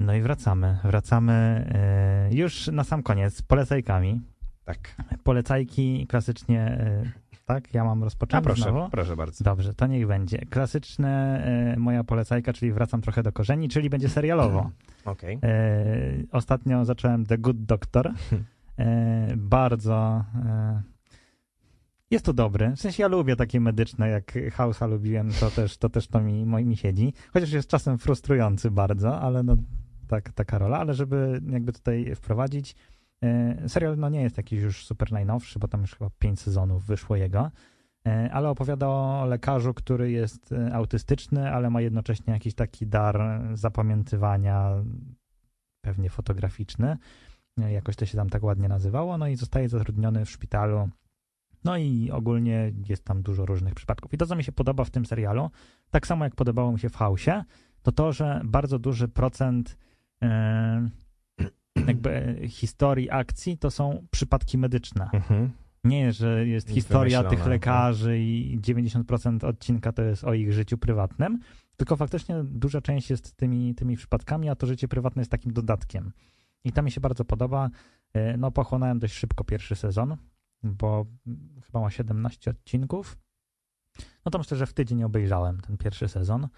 [0.00, 0.78] No i wracamy.
[0.84, 1.32] Wracamy
[1.74, 4.20] e, już na sam koniec polecajkami.
[4.64, 4.96] Tak.
[5.24, 7.02] Polecajki klasycznie, e,
[7.44, 7.74] tak?
[7.74, 8.90] Ja mam A rozpocząć proszę, znowu?
[8.90, 9.44] proszę bardzo.
[9.44, 10.38] Dobrze, to niech będzie.
[10.38, 11.44] Klasyczne
[11.74, 14.70] e, moja polecajka, czyli wracam trochę do korzeni, czyli będzie serialowo.
[15.04, 15.38] Okej.
[15.42, 15.78] E,
[16.32, 18.12] ostatnio zacząłem The Good Doctor.
[19.36, 20.24] Bardzo.
[22.10, 22.70] Jest to dobry.
[22.76, 26.46] W sensie ja lubię takie medyczne, jak House'a lubiłem, to też to, też to mi,
[26.46, 27.12] mi siedzi.
[27.32, 29.56] Chociaż jest czasem frustrujący bardzo, ale no
[30.08, 30.78] tak, taka rola.
[30.78, 32.76] Ale żeby jakby tutaj wprowadzić,
[33.68, 37.16] serial no nie jest jakiś już super najnowszy, bo tam już chyba pięć sezonów wyszło
[37.16, 37.50] jego.
[38.08, 43.40] E, ale opowiada o lekarzu, który jest e, autystyczny, ale ma jednocześnie jakiś taki dar
[43.54, 44.70] zapamiętywania,
[45.80, 46.96] pewnie fotograficzny.
[47.60, 49.18] E, Jakoś to się tam tak ładnie nazywało.
[49.18, 50.88] No i zostaje zatrudniony w szpitalu.
[51.64, 54.14] No i ogólnie jest tam dużo różnych przypadków.
[54.14, 55.50] I to, co mi się podoba w tym serialu,
[55.90, 57.44] tak samo jak podobało mi się w Hausie,
[57.82, 59.76] to to, że bardzo duży procent
[60.22, 60.88] e,
[61.86, 65.10] jakby e, historii akcji to są przypadki medyczne.
[65.12, 65.50] Mhm.
[65.84, 71.38] Nie, że jest historia tych lekarzy i 90% odcinka to jest o ich życiu prywatnym,
[71.76, 76.12] tylko faktycznie duża część jest tymi, tymi przypadkami, a to życie prywatne jest takim dodatkiem.
[76.64, 77.70] I to mi się bardzo podoba.
[78.12, 80.16] E, No, pochłonąłem dość szybko pierwszy sezon,
[80.62, 81.06] bo
[81.66, 83.18] chyba ma 17 odcinków.
[84.24, 86.48] No to myślę, że w tydzień obejrzałem ten pierwszy sezon.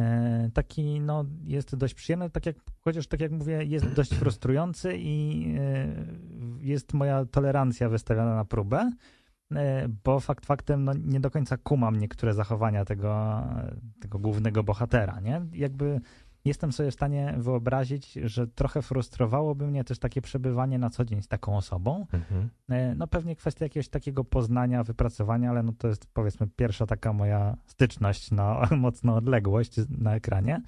[0.00, 4.92] E, Taki, no, jest dość przyjemny, tak jak, chociaż tak jak mówię, jest dość frustrujący
[4.96, 5.86] i e,
[6.60, 8.92] jest moja tolerancja wystawiona na próbę,
[9.54, 13.42] e, bo fakt faktem, no, nie do końca kumam niektóre zachowania tego,
[14.00, 15.42] tego głównego bohatera, nie?
[15.52, 16.00] Jakby
[16.44, 21.22] jestem sobie w stanie wyobrazić, że trochę frustrowałoby mnie też takie przebywanie na co dzień
[21.22, 22.48] z taką osobą, Mhm.
[22.70, 27.12] E, No pewnie kwestia jakiegoś takiego poznania, wypracowania, ale no to jest powiedzmy pierwsza taka
[27.12, 30.62] moja styczność na mocną odległość na ekranie.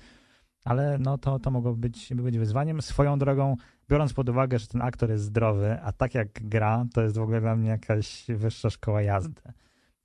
[0.65, 2.83] Ale no to, to mogło być, być wyzwaniem.
[2.83, 3.57] Swoją drogą,
[3.91, 7.23] biorąc pod uwagę, że ten aktor jest zdrowy, a tak jak gra, to jest w
[7.23, 9.43] ogóle dla mnie jakaś wyższa szkoła jazdy.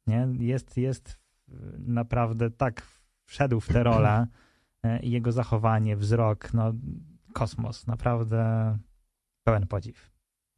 [0.07, 0.28] Nie?
[0.39, 1.20] Jest, jest
[1.78, 2.82] naprawdę tak
[3.26, 4.28] wszedł w tę rolę e,
[5.01, 6.73] jego zachowanie, wzrok, no
[7.34, 8.77] kosmos, naprawdę
[9.43, 10.11] pełen podziw.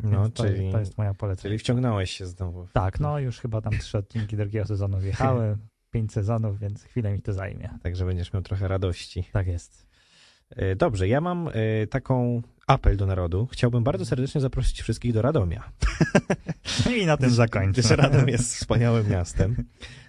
[0.03, 1.41] No, to, czyli, to jest moja polecenie.
[1.41, 2.67] czyli wciągnąłeś się znowu.
[2.73, 5.57] Tak, no już chyba tam trzy odcinki drugiego sezonu wjechały,
[5.91, 7.69] pięć sezonów, więc chwilę mi to zajmie.
[7.83, 9.23] Także będziesz miał trochę radości.
[9.31, 9.87] Tak jest.
[10.49, 13.47] E, Dobrze, ja mam e, taką apel do narodu.
[13.51, 15.71] Chciałbym bardzo serdecznie zaprosić wszystkich do Radomia.
[17.01, 17.81] I na tym zakończę.
[17.81, 19.55] Gdyż Radom jest wspaniałym miastem.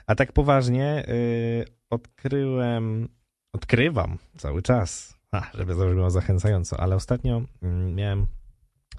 [0.06, 1.06] A tak poważnie
[1.90, 3.08] odkryłem,
[3.52, 8.26] odkrywam cały czas, a, żeby zabrzmiało zachęcająco, ale ostatnio mm, miałem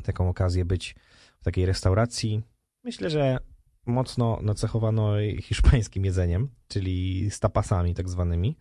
[0.04, 0.96] taką okazję być
[1.42, 2.42] w takiej restauracji,
[2.84, 3.38] myślę, że
[3.86, 8.58] mocno nacechowano hiszpańskim jedzeniem, czyli z tapasami tak zwanymi.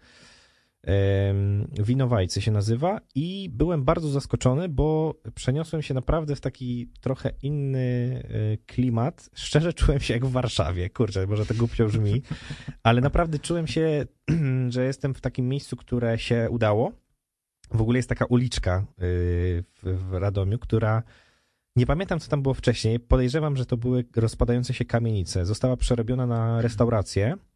[1.82, 8.22] Winowajcy się nazywa i byłem bardzo zaskoczony, bo przeniosłem się naprawdę w taki trochę inny
[8.24, 9.30] e, klimat.
[9.34, 10.90] Szczerze czułem się jak w Warszawie.
[10.90, 12.22] Kurczę, może to głupio brzmi,
[12.82, 14.06] ale naprawdę czułem się,
[14.68, 16.92] że jestem w takim miejscu, które się udało.
[17.70, 21.02] W ogóle jest taka uliczka y, w, Radomiu, która
[21.76, 23.00] nie pamiętam, co tam było wcześniej.
[23.00, 25.46] Podejrzewam, że to były rozpadające się kamienice.
[25.46, 27.51] Została przerobiona na restaurację e,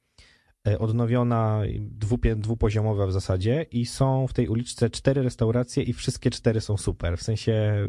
[0.79, 6.61] odnowiona, dwupie, dwupoziomowa w zasadzie i są w tej uliczce cztery restauracje i wszystkie cztery
[6.61, 7.19] są super.
[7.19, 7.87] W sensie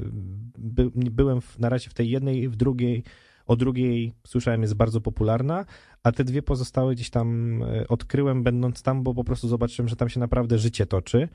[0.58, 3.04] by, byłem w, na razie w tej jednej, w drugiej,
[3.46, 5.66] o drugiej słyszałem jest bardzo popularna,
[6.04, 9.96] a te dwie pozostałe gdzieś tam e, odkryłem będąc tam, bo po prostu zobaczyłem, że
[9.96, 11.30] tam się naprawdę życie toczy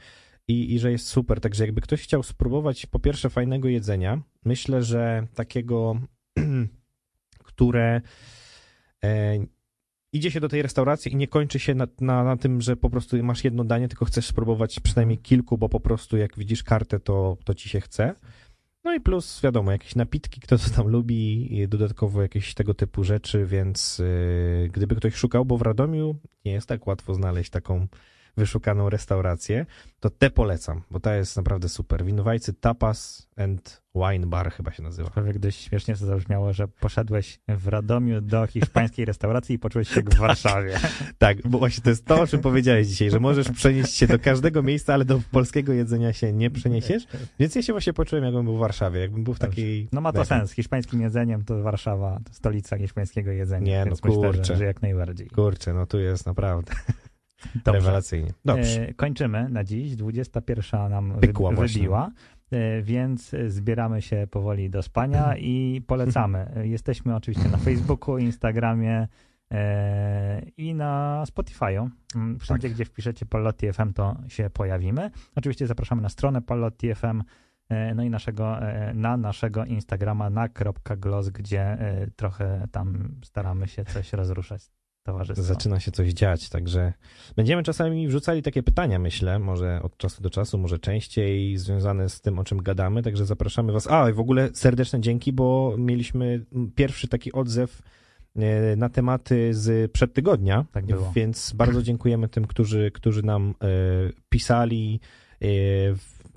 [0.49, 1.41] i, i że jest super.
[1.41, 6.01] Także jakby ktoś chciał spróbować po pierwsze fajnego jedzenia, myślę, że takiego,
[7.45, 8.01] które
[9.05, 9.39] e,
[10.13, 12.91] idzie się do tej restauracji i nie kończy się na, na, na tym, że po
[12.91, 17.01] prostu masz jedno danie, tylko chcesz spróbować przynajmniej kilku, bo po prostu jak widzisz kartę,
[17.01, 18.15] to, to ci się chce.
[18.85, 23.05] No i plus, wiadomo, jakieś napitki, kto co tam lubi, i dodatkowo jakieś tego typu
[23.05, 27.87] rzeczy, więc yy, gdyby ktoś szukał, bo w Radomiu nie jest tak łatwo znaleźć taką
[28.37, 29.67] wyszukaną restaurację,
[30.01, 32.05] to te polecam, bo ta jest naprawdę super.
[32.05, 35.11] Winowajcy Tapas and Wine Bar chyba się nazywa.
[35.11, 39.97] Prawie gdyś śmiesznie to zabrzmiało, że poszedłeś w Radomiu do hiszpańskiej restauracji i poczułeś się
[39.97, 40.79] jak w Warszawie.
[41.19, 44.19] Tak, bo właśnie to jest to, o czym powiedziałeś dzisiaj, że możesz przenieść się do
[44.19, 47.07] każdego miejsca, ale do polskiego jedzenia się nie przeniesiesz.
[47.39, 49.89] Więc ja się właśnie poczułem, jakbym był w Warszawie, jakbym był w takiej...
[49.93, 50.53] No ma to sens.
[50.53, 53.67] Hiszpańskim jedzeniem to Warszawa, to stolica hiszpańskiego jedzenia.
[53.67, 54.45] Nie, no więc myślę, kurczę.
[54.45, 55.29] że, że jak najbardziej.
[55.31, 56.73] Kurczę, no tu jest naprawdę
[57.55, 57.73] Dobrze.
[57.81, 58.33] rewelacyjnie.
[58.45, 58.89] Dobrze.
[58.89, 59.97] E, kończymy na dziś.
[59.97, 61.79] 21 nam Pykła wy, właśnie.
[61.81, 62.11] wybiła,
[62.51, 66.53] e, więc zbieramy się powoli do spania i polecamy.
[66.65, 69.09] Jesteśmy oczywiście na Facebooku, Instagramie
[69.51, 71.89] e, i na Spotify'u.
[72.17, 72.75] Mm, Wszędzie, Tak.
[72.75, 75.11] gdzie wpiszecie Pallotti FM, to się pojawimy.
[75.37, 77.23] Oczywiście zapraszamy na stronę Pallotti FM,
[77.69, 78.57] e, no i naszego,
[78.95, 80.49] na naszego Instagrama na
[81.01, 81.79] .glos, gdzie
[82.17, 84.71] trochę tam staramy się coś rozruszać
[85.03, 85.45] towarzystwo.
[85.45, 86.93] Zaczyna się coś dziać, także
[87.37, 92.21] będziemy czasami wrzucali takie pytania, myślę, może od czasu do czasu, może częściej, związane z
[92.21, 93.87] tym, o czym gadamy, także zapraszamy was.
[93.91, 96.45] A, i w ogóle serdeczne dzięki, bo mieliśmy
[96.75, 97.83] pierwszy taki odzew
[98.37, 101.13] e, na tematy z przed tygodnia, Tak było.
[101.15, 103.67] więc bardzo dziękujemy tym, którzy, którzy nam e,
[104.29, 105.01] pisali.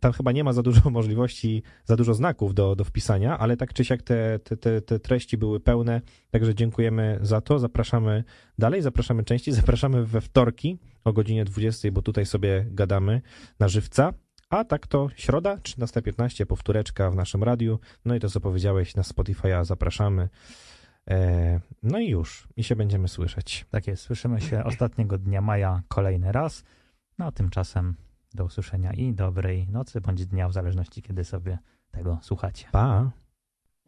[0.05, 3.73] Tam chyba nie ma za dużo możliwości, za dużo znaków do, do wpisania, ale tak
[3.73, 6.01] czy siak te, te, te, te treści były pełne,
[6.31, 7.59] także dziękujemy za to.
[7.59, 8.23] Zapraszamy
[8.59, 13.21] dalej, zapraszamy częściej, zapraszamy we wtorki o godzinie 20, bo tutaj sobie gadamy
[13.59, 14.13] na żywca.
[14.49, 17.79] A tak to środa, 13.15, powtóreczka w naszym radiu.
[18.05, 20.29] No i to, co powiedziałeś na Spotify'a, zapraszamy.
[21.09, 23.65] E, no i już, i się będziemy słyszeć.
[23.69, 26.63] Tak jest, słyszymy się ostatniego dnia maja kolejny raz.
[27.17, 27.95] No a tymczasem
[28.35, 31.57] do usłyszenia i dobrej nocy bądź dnia, w zależności kiedy sobie
[31.91, 32.67] tego słuchacie.
[32.71, 33.11] Pa!